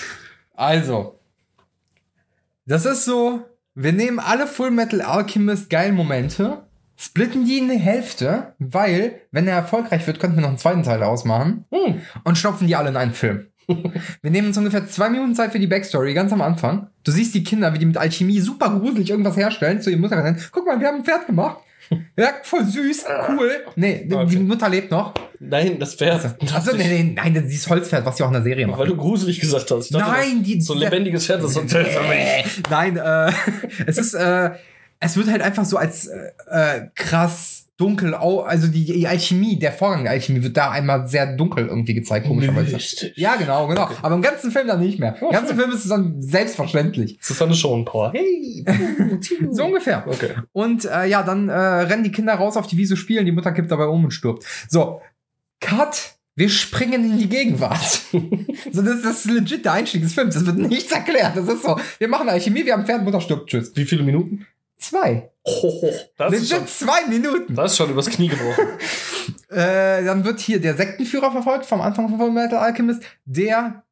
[0.55, 1.19] Also,
[2.65, 3.41] das ist so,
[3.75, 6.63] wir nehmen alle Full Metal Alchemist geilen Momente,
[6.97, 10.83] splitten die in die Hälfte, weil, wenn er erfolgreich wird, könnten wir noch einen zweiten
[10.83, 12.01] Teil daraus machen Hm.
[12.23, 13.47] und stopfen die alle in einen Film.
[14.21, 16.87] Wir nehmen uns ungefähr zwei Minuten Zeit für die Backstory, ganz am Anfang.
[17.03, 20.23] Du siehst die Kinder, wie die mit Alchemie super gruselig irgendwas herstellen, zu ihrer Mutter
[20.23, 20.41] rennen.
[20.51, 21.57] Guck mal, wir haben ein Pferd gemacht.
[22.17, 23.51] Ja, voll süß, cool.
[23.75, 24.27] Nee, die- Okay.
[24.29, 25.13] die Mutter lebt noch.
[25.39, 26.23] Nein, das Pferd.
[26.53, 28.87] Achso, nee, nee, nein, dieses Holzpferd, was die auch in der Serie Weil machen.
[28.87, 29.93] du gruselig gesagt hast.
[29.93, 32.05] Dachte, Nein, die, So ein lebendiges Pferd ist so seltsam.
[32.09, 33.31] Äh, Nein, äh,
[33.87, 34.51] es ist, äh,
[35.01, 40.03] es wird halt einfach so als äh, äh, krass dunkel, also die, Alchemie, der Vorgang
[40.03, 42.73] der Alchemie wird da einmal sehr dunkel irgendwie gezeigt, komischerweise.
[42.73, 43.11] Mystisch.
[43.15, 43.89] Ja, genau, genau.
[44.01, 45.15] Aber im ganzen Film dann nicht mehr.
[45.19, 47.17] Im ganzen Film ist es dann selbstverständlich.
[47.17, 48.13] Das ist eine Show-Power.
[48.13, 48.65] Hey.
[49.51, 50.03] So ungefähr.
[50.07, 50.29] Okay.
[50.51, 53.51] Und äh, ja, dann äh, rennen die Kinder raus auf die Wiese spielen, die Mutter
[53.51, 54.45] kippt dabei um und stirbt.
[54.69, 55.01] So,
[55.59, 56.15] Cut.
[56.35, 58.01] Wir springen in die Gegenwart.
[58.71, 60.33] so, das, das ist legit der Einstieg des Films.
[60.33, 61.35] Das wird nichts erklärt.
[61.35, 63.71] Das ist so, wir machen Alchemie, wir haben Pferd, Mutter stirbt, tschüss.
[63.75, 64.47] Wie viele Minuten?
[64.81, 65.29] Zwei.
[65.43, 67.55] Oh, das, ist schon, zwei Minuten.
[67.55, 68.65] das ist schon übers Knie gebrochen.
[69.49, 73.83] Äh, dann wird hier der Sektenführer verfolgt vom Anfang von Full Metal Alchemist, der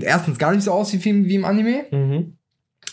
[0.00, 2.36] erstens gar nicht so aussieht wie, wie im Anime, mhm.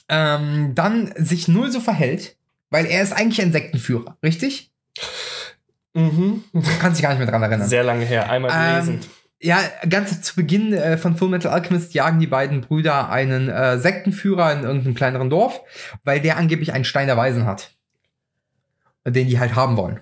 [0.08, 2.38] ähm, dann sich null so verhält,
[2.70, 4.72] weil er ist eigentlich ein Sektenführer, richtig?
[5.96, 6.44] Mhm.
[6.54, 7.68] Du kannst dich gar nicht mehr dran erinnern.
[7.68, 8.30] Sehr lange her.
[8.30, 9.00] Einmal gelesen.
[9.02, 9.10] Ähm,
[9.42, 13.78] ja, ganz zu Beginn äh, von Full Metal Alchemist jagen die beiden Brüder einen äh,
[13.80, 15.62] Sektenführer in irgendeinem kleineren Dorf,
[16.04, 17.72] weil der angeblich einen Stein der Weisen hat.
[19.08, 20.00] Den die halt haben wollen.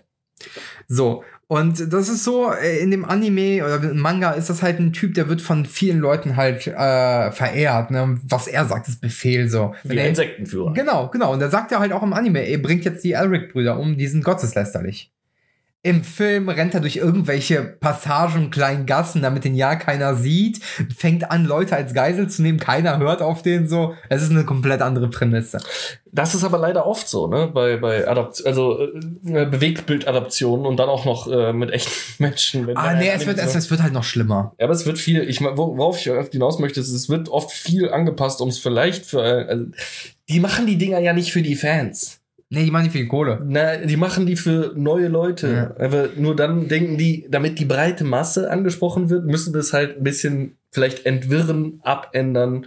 [0.88, 1.24] So.
[1.48, 4.94] Und das ist so, äh, in dem Anime oder im Manga ist das halt ein
[4.94, 7.90] Typ, der wird von vielen Leuten halt äh, verehrt.
[7.90, 8.20] Ne?
[8.28, 9.74] Was er sagt, ist Befehl so.
[9.84, 10.74] Wie er- ein Sektenführer.
[10.74, 11.34] Genau, genau.
[11.34, 14.08] Und da sagt er halt auch im Anime, er bringt jetzt die Elric-Brüder um, die
[14.08, 15.12] sind gotteslästerlich.
[15.82, 20.62] Im Film rennt er durch irgendwelche Passagen, kleinen Gassen, damit den ja keiner sieht,
[20.94, 23.94] fängt an, Leute als Geisel zu nehmen, keiner hört auf den so.
[24.10, 25.60] Es ist eine komplett andere Prämisse.
[26.12, 27.50] Das ist aber leider oft so, ne?
[27.54, 31.92] Bei, bei Adapt also äh, Bewegtbildadaptionen und dann auch noch äh, mit echten
[32.24, 32.70] Menschen.
[32.76, 34.54] Ah, nee, es Anime wird, es, es wird halt noch schlimmer.
[34.60, 37.90] Ja, aber es wird viel, ich worauf ich hinaus möchte, ist, es wird oft viel
[37.90, 39.66] angepasst, um es vielleicht für, äh, also,
[40.28, 42.19] die machen die Dinger ja nicht für die Fans.
[42.52, 43.39] Nee, die machen nicht viel Kohle.
[43.45, 45.76] Na, die machen die für neue Leute.
[45.78, 50.04] Aber nur dann denken die, damit die breite Masse angesprochen wird, müssen das halt ein
[50.04, 52.66] bisschen vielleicht entwirren, abändern.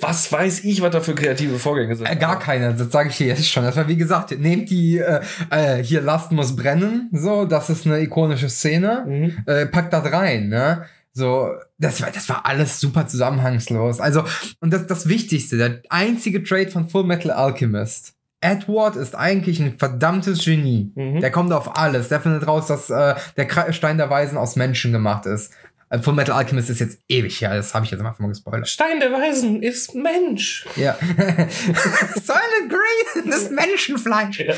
[0.00, 2.06] Was weiß ich, was da für kreative Vorgänge sind.
[2.06, 3.62] Äh, gar keine, das sage ich dir jetzt schon.
[3.62, 7.84] Das war wie gesagt, nehmt die äh, äh, hier Last muss brennen, so, das ist
[7.86, 9.04] eine ikonische Szene.
[9.06, 9.36] Mhm.
[9.44, 10.86] äh, packt das rein, ne?
[11.12, 14.00] So, das war, das war alles super zusammenhangslos.
[14.00, 14.24] Also,
[14.60, 18.14] und das, das Wichtigste, der einzige Trade von Full Metal Alchemist.
[18.40, 20.92] Edward ist eigentlich ein verdammtes Genie.
[20.94, 21.20] Mhm.
[21.20, 22.08] Der kommt auf alles.
[22.08, 25.52] Der findet raus, dass äh, der Stein der Weisen aus Menschen gemacht ist.
[25.90, 27.54] Äh, Full Metal Alchemist ist jetzt ewig her.
[27.54, 28.68] Das habe ich jetzt einfach mal gespoilert.
[28.68, 30.66] Stein der Weisen ist Mensch.
[30.76, 30.96] Ja.
[31.00, 34.40] Silent Green ist Menschenfleisch.
[34.40, 34.54] Ja.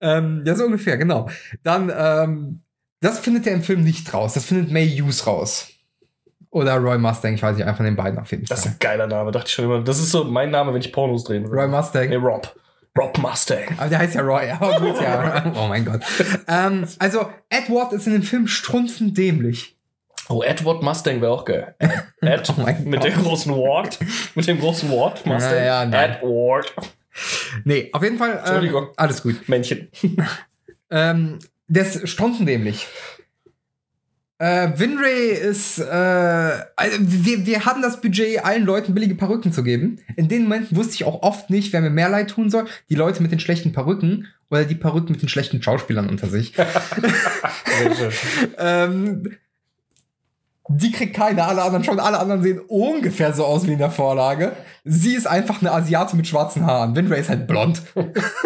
[0.00, 1.30] Ähm, ja, so ungefähr, genau.
[1.62, 2.60] Dann, ähm,
[3.00, 4.34] das findet er im Film nicht raus.
[4.34, 5.68] Das findet May Hughes raus.
[6.50, 8.72] Oder Roy Mustang, ich weiß nicht, einen von den beiden auf jeden das ist Fall.
[8.72, 9.82] ein geiler Name, dachte ich schon immer.
[9.82, 11.56] Das ist so mein Name, wenn ich Pornos drehen würde.
[11.56, 12.08] Roy Mustang.
[12.08, 12.54] Nee, Rob.
[12.96, 13.78] Rob Mustang.
[13.78, 15.52] Aber der heißt ja Roy, aber gut, ja.
[15.56, 16.02] Oh mein Gott.
[16.48, 19.76] ähm, also, Edward ist in dem Film strunzend dämlich.
[20.28, 21.74] Oh, Edward Mustang wäre auch geil.
[22.20, 23.98] Ed Oh mit dem großen Ward.
[24.34, 25.54] Mit dem großen Ward Mustang.
[25.54, 26.10] Ja, ja, nein.
[26.10, 26.74] Edward.
[27.64, 28.32] Nee, auf jeden Fall.
[28.32, 28.88] Ähm, Entschuldigung.
[28.96, 29.48] Alles gut.
[29.48, 29.88] Männchen.
[30.88, 32.86] Ähm, der ist strunzendämlich.
[34.38, 39.62] Äh, Winray ist, äh, also wir, wir hatten das Budget, allen Leuten billige Perücken zu
[39.62, 39.98] geben.
[40.16, 42.66] In den Momenten wusste ich auch oft nicht, wer mir mehr leid tun soll.
[42.90, 46.52] Die Leute mit den schlechten Perücken oder die Perücken mit den schlechten Schauspielern unter sich.
[48.58, 49.36] ähm,
[50.68, 51.98] die kriegt keine, alle anderen schon.
[51.98, 54.52] Alle anderen sehen ungefähr so aus wie in der Vorlage.
[54.84, 56.94] Sie ist einfach eine Asiate mit schwarzen Haaren.
[56.94, 57.80] Winray ist halt blond.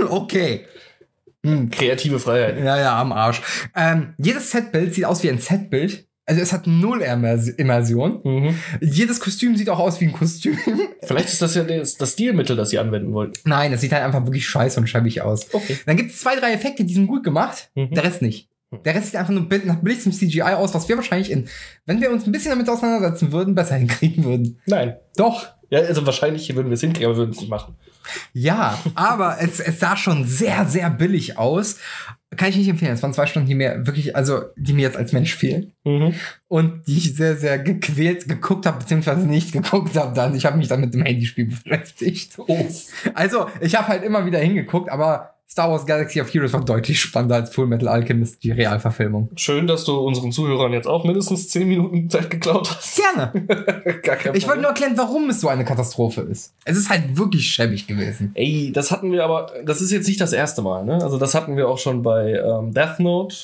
[0.08, 0.66] okay.
[1.44, 2.58] Hm, Kreative Freiheit.
[2.58, 3.40] ja, ja, am Arsch.
[3.74, 6.06] Ähm, jedes Setbild sieht aus wie ein Setbild.
[6.26, 8.20] Also es hat null Immers- Immersion.
[8.22, 8.54] Mhm.
[8.80, 10.56] Jedes Kostüm sieht auch aus wie ein Kostüm.
[11.02, 13.32] Vielleicht ist das ja das, das Stilmittel, das sie anwenden wollten.
[13.48, 15.52] Nein, es sieht halt einfach wirklich scheiße und schäbig aus.
[15.52, 15.76] Okay.
[15.86, 17.70] Dann gibt es zwei, drei Effekte, die sind gut gemacht.
[17.74, 17.90] Mhm.
[17.94, 18.48] Der Rest nicht.
[18.84, 21.48] Der Rest sieht einfach nur nach billigstem CGI aus, was wir wahrscheinlich in,
[21.86, 24.60] wenn wir uns ein bisschen damit auseinandersetzen würden, besser hinkriegen würden.
[24.66, 24.94] Nein.
[25.16, 25.48] Doch.
[25.70, 27.74] Ja, also wahrscheinlich würden wir es hinkriegen, aber wir würden es nicht machen.
[28.32, 31.78] Ja, aber es, es sah schon sehr, sehr billig aus.
[32.36, 32.92] Kann ich nicht empfehlen.
[32.92, 35.72] Es waren zwei Stunden, die mir wirklich, also die mir jetzt als Mensch fehlen.
[35.84, 36.14] Mhm.
[36.46, 40.34] und die ich sehr, sehr gequält geguckt habe, beziehungsweise nicht geguckt habe dann.
[40.34, 42.38] Ich habe mich dann mit dem Handyspiel beschäftigt.
[42.38, 42.66] Oh.
[43.14, 47.00] Also, ich habe halt immer wieder hingeguckt, aber Star Wars Galaxy of Heroes war deutlich
[47.00, 49.30] spannender als Full Metal Alchemist, die Realverfilmung.
[49.34, 52.96] Schön, dass du unseren Zuhörern jetzt auch mindestens 10 Minuten Zeit geklaut hast.
[52.96, 53.32] Gerne.
[54.32, 56.54] Ich wollte nur erklären, warum es so eine Katastrophe ist.
[56.64, 58.30] Es ist halt wirklich schäbig gewesen.
[58.34, 60.94] Ey, das hatten wir aber, das ist jetzt nicht das erste Mal, ne?
[60.94, 63.36] Also das hatten wir auch schon bei ähm, Death Note.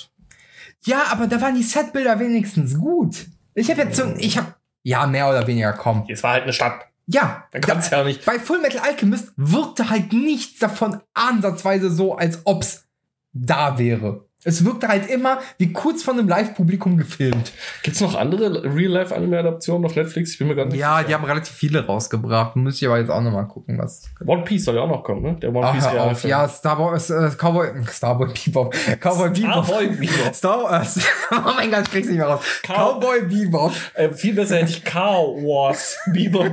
[0.84, 3.26] Ja, aber da waren die Setbilder wenigstens gut.
[3.54, 4.54] Ich habe jetzt so, ich habe
[4.84, 6.04] ja mehr oder weniger komm.
[6.09, 6.86] Es war halt eine Stadt.
[7.07, 8.24] Ja, Da kannst du ja nicht.
[8.24, 12.84] bei Full Metal Alchemist wirkte halt nichts davon ansatzweise so, als ob's
[13.32, 14.26] da wäre.
[14.47, 17.53] Es wirkte halt immer wie kurz von einem Live-Publikum gefilmt.
[17.82, 20.32] Gibt's noch andere Real-Life-Anime-Adaptionen auf Netflix?
[20.32, 21.09] Ich bin mir gar nicht Ja, sicher.
[21.09, 22.57] die haben relativ viele rausgebracht.
[22.57, 24.05] Muss ich aber jetzt auch nochmal gucken, was.
[24.24, 25.36] One Piece soll ja auch noch kommen, ne?
[25.42, 26.24] Der One Ach, Piece auf.
[26.24, 28.74] Ja, Star Wars, äh, Cowboy, Starboy Bebop.
[29.01, 29.66] Cowboy Bebop.
[29.66, 30.34] Cowboy Bebop.
[30.34, 31.01] Star Wars.
[31.32, 32.40] oh mein Gott, ich krieg's nicht mehr raus.
[32.62, 33.72] Cow- Cowboy Bebop.
[33.94, 36.53] Äh, viel besser hätte ich Cow Wars Bebop.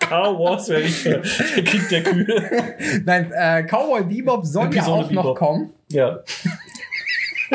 [0.00, 1.20] Cow Wars wäre ich äh,
[1.56, 2.74] der Krieg der Kühe.
[3.04, 5.38] Nein, äh, Cowboy Bebop soll ja Episode auch noch Bebop.
[5.38, 5.70] kommen.
[5.90, 6.20] Ja.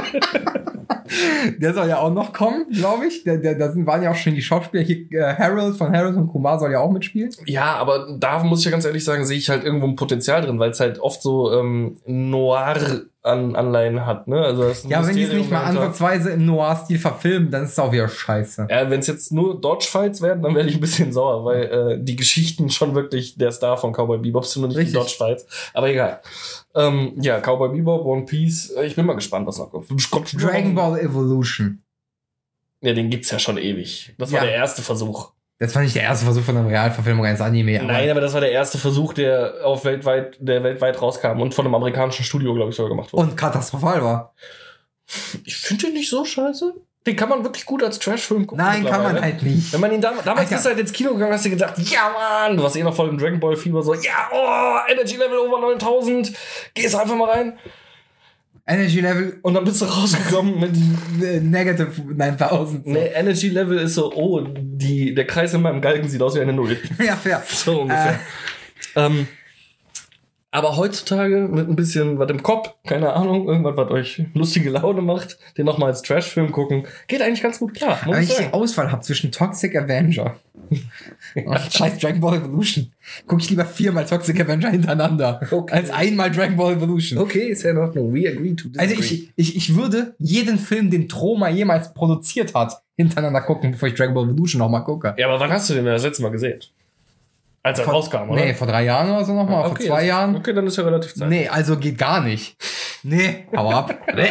[1.58, 3.24] Der soll ja auch noch kommen, glaube ich.
[3.24, 5.08] Der, da sind, waren ja auch schon die Schauspieler hier.
[5.12, 7.32] Äh, Harold von Harold und Kumar soll ja auch mitspielen.
[7.46, 10.42] Ja, aber da muss ich ja ganz ehrlich sagen, sehe ich halt irgendwo ein Potenzial
[10.42, 11.98] drin, weil es halt oft so ähm,
[13.24, 14.42] Noir-Anleihen hat, ne?
[14.42, 17.00] Also das ist ein Ja, aber wenn die es Mysterium nicht mal ansatzweise im Noir-Stil
[17.00, 18.68] verfilmen, dann ist es auch wieder scheiße.
[18.70, 21.98] Ja, wenn es jetzt nur Dodge-Fights werden, dann werde ich ein bisschen sauer, weil äh,
[22.04, 24.94] die Geschichten schon wirklich der Star von Cowboy Bebop sind und nicht Richtig.
[24.94, 25.46] die Dodge-Fights.
[25.74, 26.22] Aber egal.
[26.76, 28.72] Ähm, ja, Cowboy Bebop, One Piece.
[28.72, 29.90] äh, Ich bin mal gespannt, was noch kommt.
[30.42, 31.84] Dragon Ball Evolution.
[32.82, 34.14] Ja, den gibt's ja schon ewig.
[34.18, 34.46] Das war Ja.
[34.46, 35.32] der erste Versuch.
[35.60, 37.80] Das war nicht der erste Versuch von einer Realverfilmung eines Anime.
[37.82, 41.54] aber- Nein, aber das war der erste Versuch, der auf weltweit, der weltweit rauskam und
[41.54, 43.24] von einem amerikanischen Studio, glaube ich, sogar gemacht wurde.
[43.24, 44.34] Und katastrophal war.
[45.44, 46.74] ich finde den nicht so scheiße.
[47.08, 48.64] Den kann man wirklich gut als Trashfilm gucken.
[48.64, 49.72] Nein, kann man halt nicht.
[49.74, 50.50] Wenn man ihn dam damals Alter.
[50.56, 52.94] bist du halt ins Kino gegangen, hast du gedacht, ja Mann, du warst eh noch
[52.96, 56.32] voll im Dragon Ball Fieber, so, ja, oh, Energy Level over 9000,
[56.74, 57.58] gehst einfach mal rein.
[58.70, 62.86] Energy Level Und dann bist du rausgekommen mit, äh, Negative 9000.
[62.86, 66.42] ne, Energy Level ist so, oh, die, der Kreis in meinem Galgen sieht aus wie
[66.42, 66.78] eine Null.
[67.04, 67.44] Ja, fair.
[67.48, 68.20] So ungefähr.
[68.96, 69.28] Ähm,
[70.52, 75.02] aber heutzutage mit ein bisschen was im Kopf, keine Ahnung, irgendwas, was euch lustige Laune
[75.02, 78.00] macht, den nochmal als Trashfilm gucken, geht eigentlich ganz gut klar.
[78.06, 78.54] Muss Wenn ich ich die.
[78.54, 80.36] Auswahl habe zwischen Toxic Avenger
[81.36, 82.92] und scheiß Dragon Ball Evolution,
[83.28, 85.74] gucke ich lieber viermal Toxic Avenger hintereinander, Okay.
[85.74, 87.20] als einmal Dragon Ball Evolution.
[87.20, 88.14] Okay, ist ja in Ordnung.
[88.14, 92.82] We agree to Also ich, ich, ich würde jeden Film, den Troma jemals produziert hat,
[92.98, 95.14] hintereinander gucken, bevor ich Dragon Ball Evolution nochmal gucke.
[95.18, 96.60] Ja, aber wann hast du den denn das letzte Mal gesehen?
[97.70, 98.42] Als er Vor- rauskam, oder?
[98.46, 100.36] Nee, vor drei Jahren oder so nochmal, vor Okay, zwei das- Jahren.
[100.36, 101.30] Okay, dann ist ja relativ Zeit.
[101.30, 102.56] Nee, also geht gar nicht.
[103.04, 103.94] Nee, hau ab.
[104.16, 104.30] nee.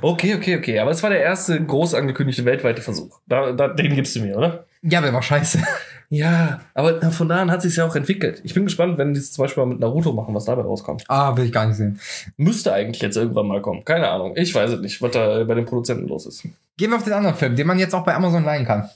[0.00, 0.78] Okay, okay, okay.
[0.80, 3.20] Aber es war der erste groß angekündigte weltweite Versuch.
[3.26, 4.64] Da, da, den gibst du mir, oder?
[4.82, 5.58] Ja, aber war scheiße.
[6.10, 8.40] Ja, aber von da an hat sich ja auch entwickelt.
[8.44, 11.02] Ich bin gespannt, wenn die es zum Beispiel mal mit Naruto machen, was dabei rauskommt.
[11.08, 11.98] Ah, will ich gar nicht sehen.
[12.36, 13.84] Müsste eigentlich jetzt irgendwann mal kommen.
[13.84, 14.34] Keine Ahnung.
[14.36, 16.42] Ich weiß es nicht, was da bei den Produzenten los ist.
[16.76, 18.88] Gehen wir auf den anderen Film, den man jetzt auch bei Amazon leihen kann.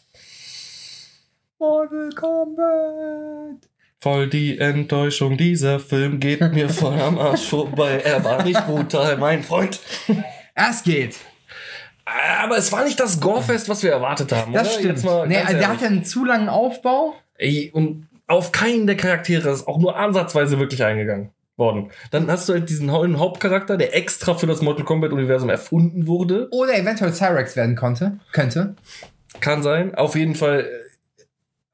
[1.59, 3.69] Mortal Kombat.
[4.01, 8.01] Voll die Enttäuschung, dieser Film geht mir voll am Arsch vorbei.
[8.05, 9.81] Er war nicht brutal, mein Freund.
[10.55, 11.17] Es geht.
[12.05, 14.53] Aber es war nicht das Gorefest, was wir erwartet haben.
[14.53, 14.79] Das oder?
[14.79, 14.95] stimmt.
[14.95, 17.15] Jetzt mal Nee, der hat ja einen zu langen Aufbau.
[17.37, 21.91] Ey, und auf keinen der Charaktere ist auch nur ansatzweise wirklich eingegangen worden.
[22.13, 26.49] Dann hast du halt diesen neuen Hauptcharakter, der extra für das Mortal Kombat-Universum erfunden wurde.
[26.53, 28.21] Oder eventuell Cyrex werden konnte.
[28.33, 28.77] Könnte.
[29.41, 29.97] Kann sein.
[29.97, 30.69] Auf jeden Fall.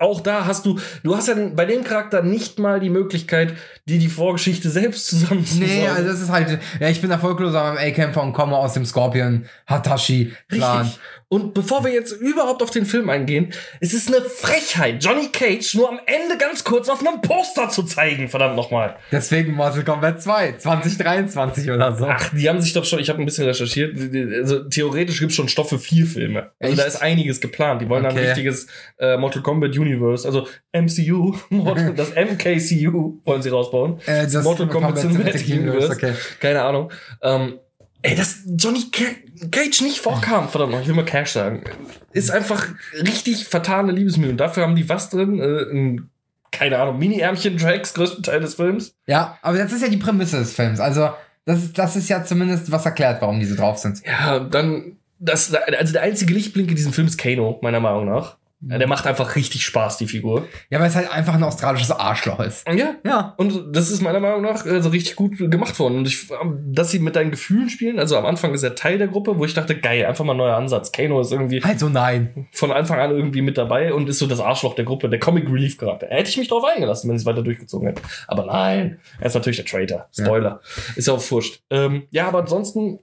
[0.05, 3.55] Auch da hast du, du hast ja bei dem Charakter nicht mal die Möglichkeit,
[3.87, 5.67] dir die Vorgeschichte selbst zusammenzusagen.
[5.67, 9.45] Nee, also das ist halt, ja, ich bin erfolgloser MMA-Kämpfer und komme aus dem Scorpion
[9.67, 10.81] Hatashi-Clan.
[10.83, 11.01] Richtig.
[11.29, 15.75] Und bevor wir jetzt überhaupt auf den Film eingehen, es ist eine Frechheit, Johnny Cage
[15.75, 18.97] nur am Ende ganz kurz auf einem Poster zu zeigen, verdammt nochmal.
[19.11, 22.07] Deswegen Mortal Kombat 2, 2023 oder so.
[22.07, 25.19] Ach, die haben sich doch schon, ich habe ein bisschen recherchiert, die- die- also theoretisch
[25.19, 26.53] gibt's schon Stoff für vier Filme.
[26.61, 26.79] Also Echt?
[26.79, 27.83] da ist einiges geplant.
[27.83, 28.29] Die wollen dann ein Okay.
[28.29, 28.67] richtiges
[28.99, 31.35] äh, Mortal Kombat Universe, also MCU,
[31.97, 34.01] das MKCU wollen sie rausbauen.
[34.07, 35.93] Äh, das Mortal Kombat Cinematic Universe.
[35.93, 36.13] Okay.
[36.41, 36.91] Keine Ahnung.
[37.23, 37.59] Ähm,
[38.03, 41.65] ey, dass Johnny Ca- Cage nicht vorkam, verdammt noch, ich will mal Cash sagen,
[42.13, 44.31] ist einfach richtig vertane Liebesmühe.
[44.31, 45.41] Und dafür haben die was drin?
[45.41, 46.11] Äh, ein,
[46.53, 48.95] keine Ahnung, Mini-Ärmchen-Tracks, größten Teil des Films.
[49.07, 50.79] Ja, aber das ist ja die Prämisse des Films.
[50.79, 51.11] Also,
[51.47, 54.01] das ist, das ist ja zumindest was erklärt, warum diese drauf sind.
[54.07, 58.37] Ja, dann, das, also der einzige Lichtblink in diesem Film ist Kano, meiner Meinung nach.
[58.61, 60.47] Ja, der macht einfach richtig Spaß, die Figur.
[60.71, 62.67] Ja, weil es halt einfach ein australisches Arschloch ist.
[62.69, 63.35] Ja, Ja.
[63.37, 65.99] Und das ist meiner Meinung nach äh, so richtig gut gemacht worden.
[65.99, 68.97] Und ich, ähm, dass sie mit deinen Gefühlen spielen, also am Anfang ist er Teil
[68.99, 70.93] der Gruppe, wo ich dachte, geil, einfach mal ein neuer Ansatz.
[70.93, 72.49] Kano ist irgendwie Also nein.
[72.53, 75.47] von Anfang an irgendwie mit dabei und ist so das Arschloch der Gruppe, der Comic
[75.49, 76.07] Relief Charakter.
[76.09, 78.03] Hätte ich mich drauf eingelassen, wenn sie es weiter durchgezogen hätten.
[78.29, 80.09] Aber nein, er ist natürlich der Traitor.
[80.19, 80.61] Spoiler.
[80.97, 81.61] Ist ja auch wurscht.
[81.71, 82.99] Ähm, ja, aber ansonsten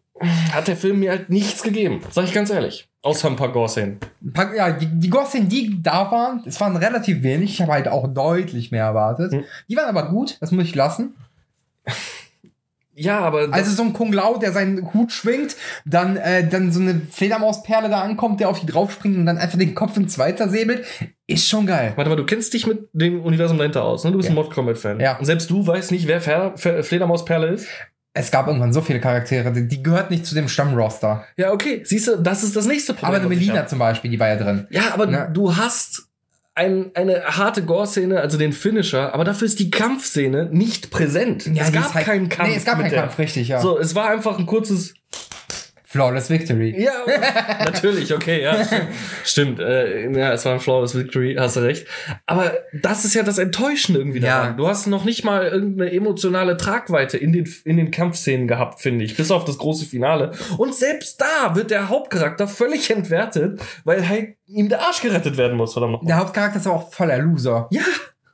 [0.53, 2.01] hat der Film mir halt nichts gegeben.
[2.11, 2.88] Sag ich ganz ehrlich.
[3.03, 3.97] Außer ein paar Gore-Szenen.
[4.55, 7.51] Ja, die, die Ghosts, die da waren, es waren relativ wenig.
[7.53, 9.32] Ich habe halt auch deutlich mehr erwartet.
[9.32, 9.43] Hm.
[9.69, 11.15] Die waren aber gut, das muss ich lassen.
[12.93, 15.55] Ja, aber Also so ein Kung Lao, der seinen Hut schwingt,
[15.86, 19.57] dann, äh, dann so eine Fledermausperle da ankommt, der auf die draufspringt und dann einfach
[19.57, 20.86] den Kopf in zwei zersäbelt,
[21.26, 21.93] ist schon geil.
[21.95, 24.11] Warte mal, du kennst dich mit dem Universum dahinter aus, ne?
[24.11, 24.34] Du bist Ja.
[24.34, 24.99] ein Mortal Kombat-Fan.
[24.99, 25.17] Ja.
[25.17, 27.65] Und selbst du weißt nicht, wer Fer Fledermausperle ist?
[28.14, 31.24] Es gab irgendwann so viele Charaktere, die, die gehört nicht zu dem Stammroster.
[31.38, 31.82] Ja, okay.
[31.86, 33.16] Siehst du, das ist das nächste Problem.
[33.16, 34.68] Aber eine Melina zum Beispiel, die war ja drin.
[34.70, 35.28] Ja, aber Ja.
[35.28, 36.07] du hast
[36.53, 41.47] ein, eine harte Gore-Szene, also den Finisher, aber dafür ist die Kampfszene nicht präsent.
[41.47, 42.49] es die gab halt- keinen Kampf.
[42.49, 42.99] Nee, es gab keinen der.
[42.99, 43.62] Kampf, richtig, ja.
[43.62, 44.93] So, es war einfach ein kurzes
[45.92, 46.74] Flawless Victory.
[46.82, 46.92] Ja,
[47.66, 48.88] natürlich, okay, ja, stimmt.
[49.26, 51.86] stimmt äh, ja, es war ein flawless Victory, hast du recht.
[52.26, 54.39] Aber das ist ja das Enttäuschende irgendwie Ja.
[54.42, 54.58] daran.
[54.58, 59.04] Du hast noch nicht mal irgendeine emotionale Tragweite in den, in den Kampfszenen gehabt, finde
[59.04, 60.32] ich, bis auf das große Finale.
[60.58, 65.58] Und selbst da wird der Hauptcharakter völlig entwertet, weil halt ihm der Arsch gerettet werden
[65.58, 66.06] muss, verdammt noch.
[66.06, 67.68] Der Hauptcharakter ist aber auch voller Loser.
[67.72, 67.82] Ja,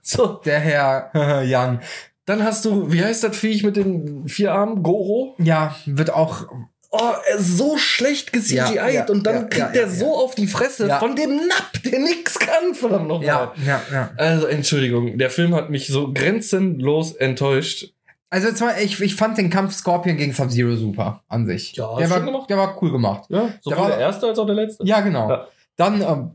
[0.04, 0.40] so.
[0.46, 1.10] Der Herr
[1.46, 1.80] Young.
[2.26, 4.84] Dann hast du, wie heißt das Viech mit den vier Armen?
[4.84, 5.36] Goro?
[5.40, 6.46] Ja, wird auch.
[6.90, 10.36] Oh, er ist so schlecht ge Ja, ja, und dann ja, kriegt er so auf
[10.36, 13.26] die Fresse von dem Napp, der nix kann, verdammt nochmal.
[13.28, 14.12] Ja, ja, ja.
[14.16, 17.94] Also, Entschuldigung, der Film hat mich so grenzenlos enttäuscht.
[18.30, 21.74] Also jetzt mal, ich, ich fand den Kampf Scorpion gegen Sub-Zero super an sich.
[21.76, 22.50] Ja, der war, gemacht?
[22.50, 23.24] der war cool gemacht.
[23.30, 24.86] Ja, sowohl Der war- der erste als auch der letzte.
[24.86, 25.46] Ja, genau.
[25.78, 26.32] Dann ähm,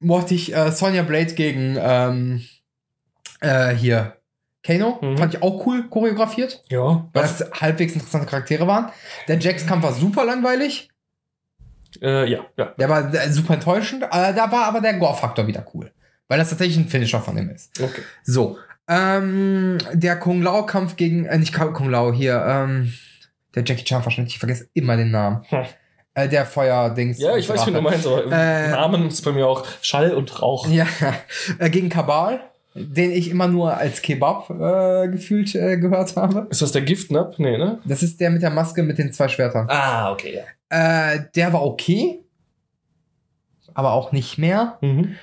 [0.00, 2.44] mochte ich äh, Sonja Blade gegen ähm,
[3.40, 4.16] äh, hier
[4.62, 4.98] Kano.
[5.00, 5.16] Mhm.
[5.18, 7.08] Fand ich auch cool choreografiert, Ja.
[7.12, 8.90] weil das halbwegs interessante Charaktere waren.
[9.28, 10.88] Der Jax-Kampf war super langweilig.
[12.02, 12.66] Äh, ja, ja.
[12.78, 14.02] Der war äh, super enttäuschend.
[14.04, 15.90] Äh, da war aber der Gore-Faktor wieder cool.
[16.28, 17.80] Weil das tatsächlich ein Finisher von ihm ist.
[17.82, 18.02] Okay.
[18.22, 18.58] So.
[18.88, 22.92] Ähm, der Kung Lao-Kampf gegen, äh, nicht Kung Lao, hier, ähm,
[23.54, 25.42] der Jackie Chan wahrscheinlich, ich vergesse immer den Namen.
[25.48, 25.64] Hm.
[26.14, 27.18] Äh, der Feuerdings.
[27.18, 30.42] Ja, ich weiß, wie du meinst, aber Äh, Namen ist bei mir auch Schall und
[30.42, 30.66] Rauch.
[30.68, 30.86] Ja,
[31.58, 36.46] äh, gegen Kabal, den ich immer nur als Kebab äh, gefühlt äh, gehört habe.
[36.50, 37.38] Ist das der Giftnap?
[37.38, 37.80] Nee, ne?
[37.84, 39.66] Das ist der mit der Maske mit den zwei Schwertern.
[39.68, 41.14] Ah, okay, ja.
[41.14, 42.20] Äh, der war okay,
[43.74, 44.78] aber auch nicht mehr.
[44.80, 45.16] Mhm.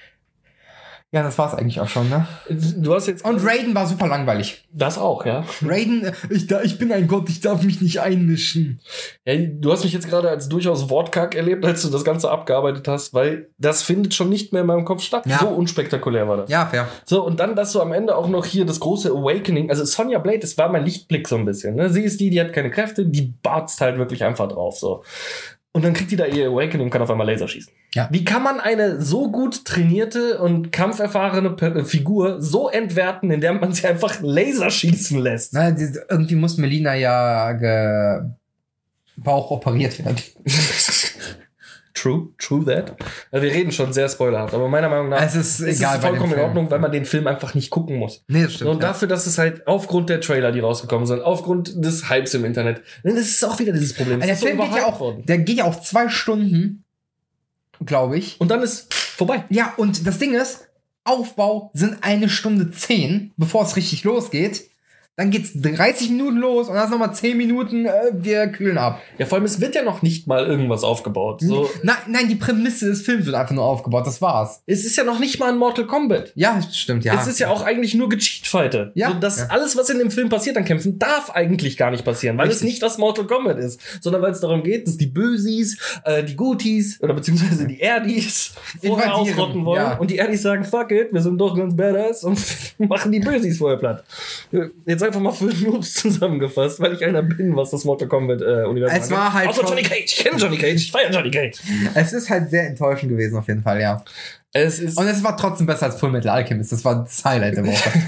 [1.14, 2.28] Ja, das war's eigentlich auch schon, ne?
[2.50, 3.24] Du hast jetzt.
[3.24, 4.68] Und Raiden war super langweilig.
[4.74, 5.46] das auch, ja.
[5.66, 8.82] Raiden, äh, ich, da, ich bin ein Gott, ich darf mich nicht einmischen.
[9.24, 12.90] Ja, du hast mich jetzt gerade als durchaus wortkarg erlebt, als du das Ganze abgearbeitet
[12.90, 15.24] hast, weil das findet schon nicht mehr in meinem Kopf statt.
[15.26, 15.40] Ja.
[15.40, 16.50] So unspektakulär war das.
[16.50, 16.90] Ja, fair.
[17.06, 20.20] So, und dann, dass du am Ende auch noch hier das große Awakening, also Sonja
[20.20, 21.76] Blade, das war mein Lichtblick so ein bisschen.
[21.76, 21.90] Ne?
[21.90, 24.78] Sie ist die, die hat keine Kräfte, die barzt halt wirklich einfach drauf.
[24.78, 25.04] so.
[25.78, 27.72] Und dann kriegt die da ihr Awakening und kann auf einmal Laser schießen.
[27.94, 28.10] Ja.
[28.12, 33.74] Wie kann man eine so gut trainierte und kampferfahrene Pe- Figur so entwerten, indem man
[33.74, 35.54] sie einfach Laser schießen lässt?
[35.54, 37.54] Na, die, irgendwie muss Melina ja
[39.18, 40.18] Bauch operiert werden.
[41.98, 42.96] True, true that.
[43.32, 46.06] Also wir reden schon sehr spoilerhaft, aber meiner Meinung nach Es ist ist egal es
[46.06, 46.48] vollkommen in Film.
[46.48, 48.24] Ordnung, weil man den Film einfach nicht gucken muss.
[48.28, 48.70] Nee, das stimmt.
[48.70, 48.90] und ja.
[48.90, 52.84] dafür, dass es halt aufgrund der Trailer, die rausgekommen sind, aufgrund des Hypes im Internet,
[53.04, 54.20] das ist auch wieder dieses Problem.
[54.20, 55.26] Es der ist so Film geht ja auch, worden.
[55.26, 56.84] der geht ja auch zwei Stunden,
[57.84, 58.40] glaube ich.
[58.40, 59.46] Und dann ist vorbei.
[59.50, 60.68] Ja, und das Ding ist,
[61.04, 64.70] Aufbau sind eine Stunde zehn, bevor es richtig losgeht.
[65.18, 69.02] Dann geht's 30 Minuten los und dann ist nochmal 10 Minuten, äh, wir kühlen ab.
[69.18, 71.42] Ja, vor allem, es wird ja noch nicht mal irgendwas aufgebaut.
[71.42, 74.62] So, Nein, nein, die Prämisse des Films wird einfach nur aufgebaut, das war's.
[74.68, 76.34] es ist ja noch nicht mal ein Mortal Kombat.
[76.36, 77.16] Ja, stimmt, ja.
[77.20, 78.92] Es ist ja auch eigentlich nur gecheatfighter.
[78.94, 79.10] Ja.
[79.10, 79.48] So, dass Ja.
[79.50, 82.58] alles, was in dem Film passiert an Kämpfen, darf eigentlich gar nicht passieren, weil es
[82.58, 82.70] Richtig.
[82.70, 86.36] nicht das Mortal Kombat ist, sondern weil es darum geht, dass die Bösis, äh, die
[86.36, 88.54] Gutis oder beziehungsweise die Erdis
[88.86, 89.98] vorher ausrotten wollen ja.
[89.98, 92.40] und die Erdis sagen, fuck it, wir sind doch ganz badass und
[92.78, 94.04] machen die Bösis vorher platt.
[94.86, 98.66] Jetzt einfach mal für Noobs zusammengefasst, weil ich einer bin, was das Mortal Kombat äh,
[98.66, 100.06] Universum Es war halt Außer Johnny Cage.
[100.06, 100.76] Ich kenne Johnny Cage.
[100.76, 101.60] Ich feiere Johnny Cage.
[101.94, 104.04] Es ist halt sehr enttäuschend gewesen, auf jeden Fall, ja.
[104.54, 106.72] Es ist Und es war trotzdem besser als Full Metal Alchemist.
[106.72, 107.92] Das war das Highlight der Woche.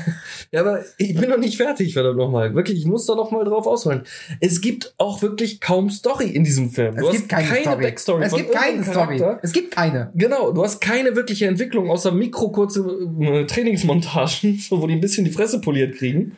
[0.52, 2.56] Ja, aber ich bin noch nicht fertig, verdammt nochmal.
[2.56, 4.02] Wirklich, ich muss da noch mal drauf ausholen.
[4.40, 6.98] Es gibt auch wirklich kaum Story in diesem Film.
[6.98, 7.84] es gibt keine, Story.
[7.84, 8.24] Backstory.
[8.24, 9.24] Es gibt keine Story.
[9.44, 10.12] Es gibt keine.
[10.16, 12.80] Genau, du hast keine wirkliche Entwicklung außer mikrokurze
[13.22, 16.36] äh, Trainingsmontagen, wo die ein bisschen die Fresse poliert kriegen.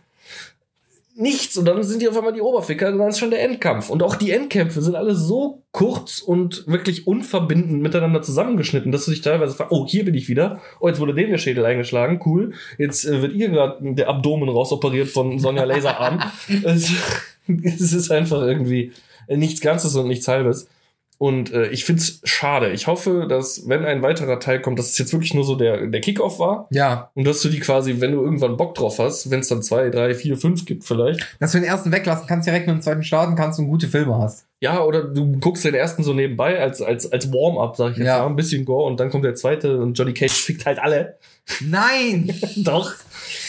[1.16, 3.90] Nichts und dann sind die auf einmal die Oberficker und dann ist schon der Endkampf.
[3.90, 9.12] Und auch die Endkämpfe sind alle so kurz und wirklich unverbindend miteinander zusammengeschnitten, dass du
[9.12, 10.62] dich teilweise fragst, oh, hier bin ich wieder.
[10.80, 12.54] Oh, jetzt wurde dem der Schädel eingeschlagen, cool.
[12.78, 16.22] Jetzt äh, wird ihr gerade der Abdomen rausoperiert von Sonja Laserarm.
[16.64, 16.92] es,
[17.64, 18.92] es ist einfach irgendwie
[19.28, 20.68] nichts Ganzes und nichts Halbes.
[21.22, 22.72] Und äh, ich find's schade.
[22.72, 25.86] Ich hoffe, dass, wenn ein weiterer Teil kommt, dass es jetzt wirklich nur so der,
[25.86, 26.68] der Kickoff war.
[26.72, 29.62] Ja, Und dass du die quasi, wenn du irgendwann Bock drauf hast, wenn es dann
[29.62, 31.20] zwei, drei, vier, fünf gibt vielleicht.
[31.40, 34.18] dass du den ersten weglassen kannst, direkt mit dem zweiten starten kannst und gute Filme
[34.18, 34.48] hast.
[34.62, 38.08] Ja, oder du guckst den ersten so nebenbei als, als, als Warm-up, sag ich jetzt
[38.08, 38.20] Ja.
[38.20, 41.18] mal, ein bisschen Gore und dann kommt der zweite und Johnny Cage fickt halt alle.
[41.60, 42.34] Nein!
[42.58, 42.94] Doch.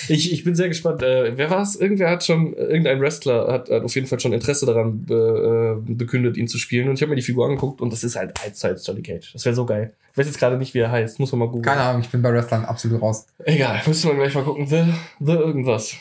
[0.08, 1.02] Ich, ich bin sehr gespannt.
[1.02, 1.76] Äh, wer war's?
[1.76, 5.92] Irgendwer hat schon, irgendein Wrestler hat, hat auf jeden Fall schon Interesse daran be, äh,
[5.92, 6.88] bekündet, ihn zu spielen.
[6.88, 9.32] Und ich habe mir die Figur angeguckt und das ist halt eins Johnny Cage.
[9.32, 9.94] Das wäre so geil.
[10.12, 11.18] Ich weiß jetzt gerade nicht, wie er heißt.
[11.20, 11.64] Muss man mal googeln.
[11.64, 13.26] Keine Ahnung, ich bin bei Wrestlern absolut raus.
[13.44, 14.66] Egal, müssen wir gleich mal gucken.
[14.66, 14.84] The,
[15.20, 15.94] the irgendwas.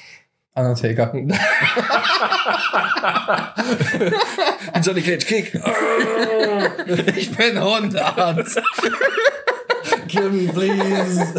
[0.53, 1.13] Undertaker.
[4.83, 5.53] Johnny Cage Kick.
[7.15, 8.63] ich bin 100.
[10.07, 11.33] Kill me, please.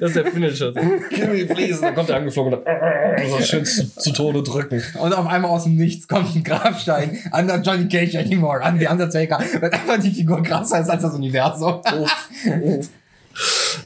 [0.00, 0.72] Das ist der Finisher.
[0.72, 1.74] Kill me, please.
[1.76, 4.82] Und dann kommt er angeflogen und dann so schön zu, zu Tode drücken.
[5.00, 8.78] Und auf einmal aus dem Nichts kommt ein Grabstein an der Johnny Cage anymore, an
[8.78, 9.38] die Undertaker.
[9.60, 11.80] Wird einfach die Figur krasser ist als das Universum.
[11.80, 12.28] Uff,
[12.62, 12.88] uff.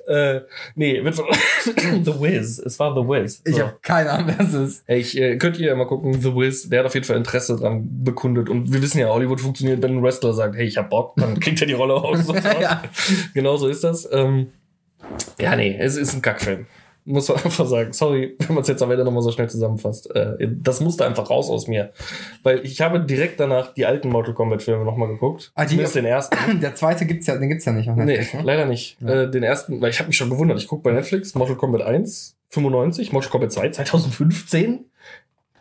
[0.08, 0.40] Äh,
[0.74, 1.26] nee, wird von
[2.04, 2.58] The Wiz.
[2.58, 3.42] Es war The Wiz.
[3.44, 3.62] Ich So.
[3.62, 4.82] habe keine Ahnung, wer es ist.
[4.86, 7.16] Hey, ich, äh, könnt ihr ja mal gucken, The Wiz, der hat auf jeden Fall
[7.16, 8.48] Interesse dran bekundet.
[8.48, 11.38] Und wir wissen ja, Hollywood funktioniert, wenn ein Wrestler sagt, hey, ich hab Bock, dann
[11.40, 12.20] kriegt er die Rolle aus.
[12.60, 12.82] Ja.
[13.34, 14.08] Genau so ist das.
[14.10, 14.48] Ähm,
[15.40, 16.66] ja, nee, es ist ein Kackfilm.
[17.08, 17.92] Muss man einfach sagen.
[17.92, 20.10] Sorry, wenn man es jetzt am Ende nochmal so schnell zusammenfasst.
[20.14, 21.92] Äh, das musste einfach raus aus mir.
[22.42, 25.52] Weil ich habe direkt danach die alten Mortal Kombat Filme nochmal geguckt.
[25.54, 26.36] Ah, die- Zumindest den ersten.
[26.60, 28.42] Der zweite gibt's ja, den gibt's ja nicht auf Nee, Netflix, ne?
[28.42, 28.96] leider nicht.
[29.00, 29.22] Ja.
[29.22, 30.58] Äh, den ersten, weil ich habe mich schon gewundert.
[30.58, 34.86] Ich gucke bei Netflix Mortal Kombat 1, 95, Mortal Kombat 2, 2015.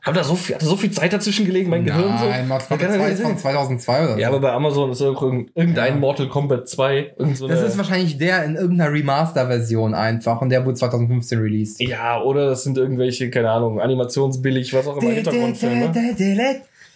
[0.05, 2.25] Hab da so viel, so viel Zeit dazwischen gelegen, mein Gehirn so.
[2.25, 4.19] Nein, Mortal Kombat Kann 2 ja ist von nicht 2002 oder so.
[4.19, 5.95] Ja, aber bei Amazon ist irgendein Ja.
[5.95, 7.13] Mortal Kombat 2.
[7.17, 11.81] Irgend so das ist wahrscheinlich der in irgendeiner Remaster-Version einfach und der wurde 2015 released.
[11.81, 15.91] ja, oder das sind irgendwelche, keine Ahnung, animationsbillig, was auch immer, Hintergrundfilme.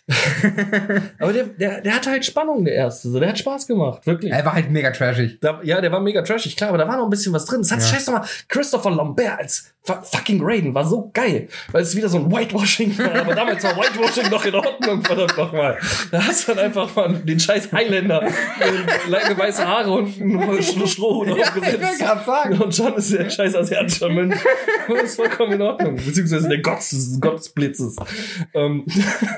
[1.20, 3.10] Aber der, der, der hatte halt Spannung, der erste.
[3.10, 4.32] So, der hat Spaß gemacht, wirklich.
[4.32, 5.39] Er war halt mega trashig.
[5.41, 7.62] Da, ja, der war mega trashig, klar, aber da war noch ein bisschen was drin.
[7.62, 7.86] Das hat Ja.
[7.88, 12.18] scheiß nochmal Christopher Lambert als fu- fucking Raiden war so geil, weil es wieder so
[12.18, 15.78] ein Whitewashing war, aber damals war Whitewashing noch in Ordnung, verdammt nochmal.
[16.12, 20.62] Da hast du dann einfach mal den scheiß Highlander, mit lange weiße Haare und einen
[20.88, 22.03] Strohhut Ja, aufgesetzt.
[22.60, 24.38] Und John ist der scheiß asiatischer Mensch.
[24.88, 25.95] Das ist vollkommen in Ordnung.
[25.95, 27.95] Beziehungsweise der Gott des, Gott des Blitzes.
[28.53, 28.84] Ähm,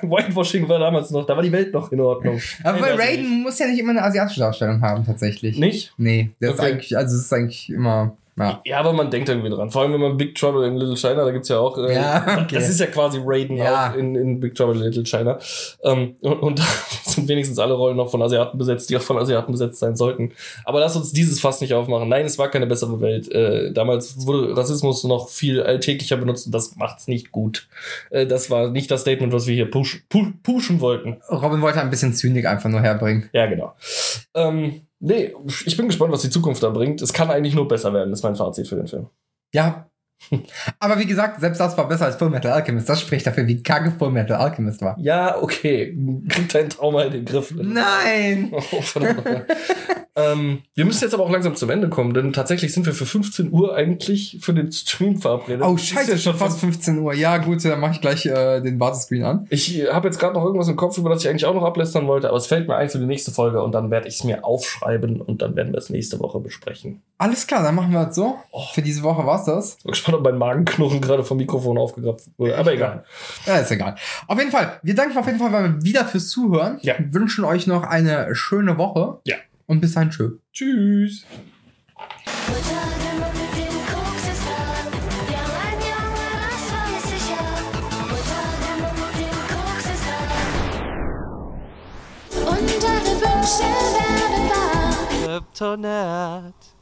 [0.02, 2.40] Whitewashing war damals noch, da war die Welt noch in Ordnung.
[2.64, 5.58] Aber bei Raiden muss ja nicht immer eine asiatische Darstellung haben, tatsächlich.
[5.58, 5.94] Nicht?
[5.98, 6.62] Nee, ist Okay.
[6.74, 8.62] eigentlich, also es ist eigentlich immer, ja.
[8.66, 9.70] Ja, aber man denkt irgendwie dran.
[9.72, 11.78] Vor allem, wenn man Big Trouble in Little China, da gibt's ja auch.
[11.78, 12.56] Äh, Ja, okay.
[12.56, 13.92] Das ist ja quasi Raiden Ja.
[13.92, 15.38] auch in, in Big Trouble in Little China.
[15.84, 16.64] Ähm, und, und da
[17.06, 20.32] sind wenigstens alle Rollen noch von Asiaten besetzt, die auch von Asiaten besetzt sein sollten.
[20.66, 22.10] Aber lass uns dieses Fass nicht aufmachen.
[22.10, 23.32] Nein, es war keine bessere Welt.
[23.32, 27.68] Äh, damals wurde Rassismus noch viel alltäglicher benutzt und das macht's nicht gut.
[28.10, 31.18] Äh, das war nicht das Statement, was wir hier push, pu pushen wollten.
[31.30, 33.30] Robin wollte ein bisschen Zynik einfach nur herbringen.
[33.34, 33.74] Ja, genau.
[34.34, 35.34] Ähm, nee,
[35.66, 37.02] ich bin gespannt, was die Zukunft da bringt.
[37.02, 39.10] Es kann eigentlich nur besser werden, ist mein Fazit für den Film.
[39.54, 39.91] Ja.
[40.80, 42.88] Aber wie gesagt, selbst das war besser als Full Metal Alchemist.
[42.88, 44.98] Das spricht dafür, wie kacke Full Metal Alchemist war.
[45.00, 45.96] Ja, okay.
[46.30, 47.54] Krieg dein Trauma in den Griff.
[47.56, 48.52] Nein!
[48.74, 48.82] Oh,
[50.16, 53.06] ähm, wir müssen jetzt aber auch langsam zum Ende kommen, denn tatsächlich sind wir für
[53.06, 55.66] 15 Uhr eigentlich für den Stream verabredet.
[55.66, 57.14] Oh scheiße, schon fast 15 Uhr.
[57.14, 59.48] Ja gut, dann mache ich gleich äh, den Wartescreen an.
[59.50, 62.08] Ich habe jetzt gerade noch irgendwas im Kopf, über das ich eigentlich auch noch ablästern
[62.08, 64.24] wollte, aber es fällt mir ein für die nächste Folge und dann werde ich es
[64.26, 67.02] mir aufschreiben und dann werden wir es nächste Woche besprechen.
[67.18, 68.36] Alles klar, dann machen wir es so.
[68.52, 68.64] Oh.
[68.74, 69.78] Für diese Woche war's das.
[69.86, 72.58] Ich ob mein Magenknurren gerade vom Mikrofon aufgegrabt wurde.
[72.58, 73.04] Aber egal.
[73.46, 73.96] Ja, ist egal.
[74.28, 76.80] Auf jeden Fall, wir danken auf jeden Fall wieder fürs Zuhören.
[76.82, 76.96] Ja.
[77.00, 79.20] Wünschen euch noch eine schöne Woche.
[79.26, 79.36] Ja.
[79.68, 80.38] Und bis dahin, tschö.
[80.54, 81.26] Tschüss.
[95.32, 96.71] Kryptonite.